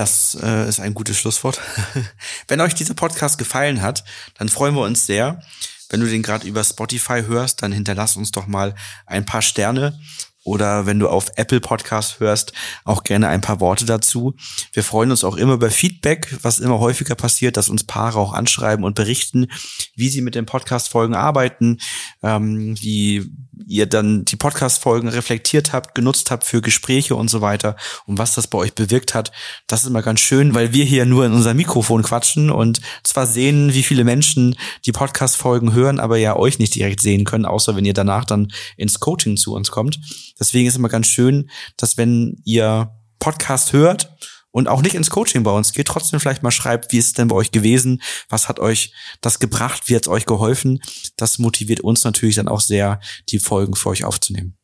Das 0.00 0.34
äh, 0.42 0.66
ist 0.66 0.80
ein 0.80 0.94
gutes 0.94 1.18
Schlusswort. 1.18 1.60
Wenn 2.48 2.62
euch 2.62 2.74
dieser 2.74 2.94
Podcast 2.94 3.36
gefallen 3.36 3.82
hat, 3.82 4.02
dann 4.38 4.48
freuen 4.48 4.74
wir 4.74 4.80
uns 4.80 5.04
sehr. 5.04 5.42
Wenn 5.90 6.00
du 6.00 6.06
den 6.06 6.22
gerade 6.22 6.48
über 6.48 6.64
Spotify 6.64 7.24
hörst, 7.26 7.62
dann 7.62 7.70
hinterlass 7.70 8.16
uns 8.16 8.30
doch 8.30 8.46
mal 8.46 8.74
ein 9.04 9.26
paar 9.26 9.42
Sterne. 9.42 10.00
Oder 10.42 10.86
wenn 10.86 10.98
du 10.98 11.08
auf 11.08 11.30
Apple 11.36 11.60
Podcast 11.60 12.18
hörst, 12.18 12.54
auch 12.84 13.04
gerne 13.04 13.28
ein 13.28 13.42
paar 13.42 13.60
Worte 13.60 13.84
dazu. 13.84 14.34
Wir 14.72 14.82
freuen 14.82 15.10
uns 15.10 15.22
auch 15.22 15.36
immer 15.36 15.54
über 15.54 15.70
Feedback, 15.70 16.34
was 16.42 16.60
immer 16.60 16.80
häufiger 16.80 17.14
passiert, 17.14 17.58
dass 17.58 17.68
uns 17.68 17.84
Paare 17.84 18.18
auch 18.18 18.32
anschreiben 18.32 18.84
und 18.84 18.94
berichten, 18.94 19.48
wie 19.96 20.08
sie 20.08 20.22
mit 20.22 20.34
den 20.34 20.46
Podcast-Folgen 20.46 21.14
arbeiten, 21.14 21.78
ähm, 22.22 22.74
wie 22.80 23.30
ihr 23.66 23.86
dann 23.86 24.24
die 24.24 24.36
Podcast-Folgen 24.36 25.08
reflektiert 25.08 25.72
habt, 25.72 25.94
genutzt 25.94 26.30
habt 26.30 26.44
für 26.44 26.62
Gespräche 26.62 27.14
und 27.14 27.28
so 27.28 27.40
weiter 27.40 27.76
und 28.06 28.18
was 28.18 28.34
das 28.34 28.46
bei 28.46 28.58
euch 28.58 28.74
bewirkt 28.74 29.14
hat. 29.14 29.32
Das 29.66 29.82
ist 29.82 29.88
immer 29.88 30.02
ganz 30.02 30.20
schön, 30.20 30.54
weil 30.54 30.72
wir 30.72 30.84
hier 30.84 31.04
nur 31.04 31.26
in 31.26 31.32
unser 31.32 31.54
Mikrofon 31.54 32.02
quatschen 32.02 32.50
und 32.50 32.80
zwar 33.04 33.26
sehen, 33.26 33.74
wie 33.74 33.82
viele 33.82 34.04
Menschen 34.04 34.56
die 34.86 34.92
Podcast-Folgen 34.92 35.74
hören, 35.74 36.00
aber 36.00 36.16
ja 36.16 36.36
euch 36.36 36.58
nicht 36.58 36.74
direkt 36.74 37.00
sehen 37.00 37.24
können, 37.24 37.44
außer 37.44 37.76
wenn 37.76 37.84
ihr 37.84 37.94
danach 37.94 38.24
dann 38.24 38.52
ins 38.76 39.00
Coaching 39.00 39.36
zu 39.36 39.54
uns 39.54 39.70
kommt. 39.70 40.00
Deswegen 40.40 40.66
ist 40.66 40.76
immer 40.76 40.88
ganz 40.88 41.06
schön, 41.06 41.50
dass 41.76 41.96
wenn 41.96 42.40
ihr 42.44 42.90
Podcast 43.20 43.72
hört 43.72 44.16
und 44.50 44.66
auch 44.66 44.82
nicht 44.82 44.94
ins 44.94 45.10
Coaching 45.10 45.42
bei 45.42 45.52
uns 45.52 45.72
geht, 45.72 45.86
trotzdem 45.86 46.18
vielleicht 46.18 46.42
mal 46.42 46.50
schreibt, 46.50 46.92
wie 46.92 46.98
ist 46.98 47.06
es 47.08 47.12
denn 47.12 47.28
bei 47.28 47.36
euch 47.36 47.52
gewesen? 47.52 48.02
Was 48.28 48.48
hat 48.48 48.58
euch 48.58 48.92
das 49.20 49.38
gebracht? 49.38 49.84
Wie 49.86 49.94
hat 49.94 50.02
es 50.02 50.08
euch 50.08 50.26
geholfen? 50.26 50.80
Das 51.16 51.38
motiviert 51.38 51.80
uns 51.80 52.02
natürlich 52.02 52.36
dann 52.36 52.48
auch 52.48 52.60
sehr, 52.60 53.00
die 53.28 53.38
Folgen 53.38 53.76
für 53.76 53.90
euch 53.90 54.04
aufzunehmen. 54.04 54.56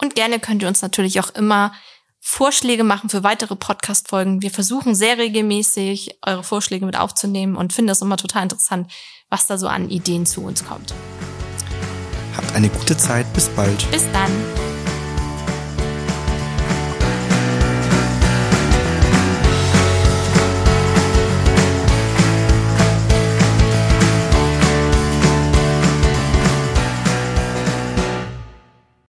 Und 0.00 0.14
gerne 0.14 0.38
könnt 0.38 0.62
ihr 0.62 0.68
uns 0.68 0.82
natürlich 0.82 1.18
auch 1.18 1.30
immer 1.30 1.72
Vorschläge 2.20 2.84
machen 2.84 3.10
für 3.10 3.22
weitere 3.22 3.56
Podcast-Folgen. 3.56 4.42
Wir 4.42 4.50
versuchen 4.50 4.94
sehr 4.94 5.18
regelmäßig 5.18 6.18
eure 6.24 6.44
Vorschläge 6.44 6.84
mit 6.84 6.96
aufzunehmen 6.96 7.56
und 7.56 7.72
finden 7.72 7.88
das 7.88 8.02
immer 8.02 8.16
total 8.16 8.44
interessant, 8.44 8.92
was 9.28 9.46
da 9.46 9.58
so 9.58 9.66
an 9.66 9.88
Ideen 9.88 10.26
zu 10.26 10.42
uns 10.42 10.64
kommt. 10.64 10.94
Habt 12.38 12.54
eine 12.54 12.70
gute 12.70 12.96
Zeit. 12.96 13.30
Bis 13.34 13.48
bald. 13.50 13.90
Bis 13.90 14.04
dann. 14.12 14.30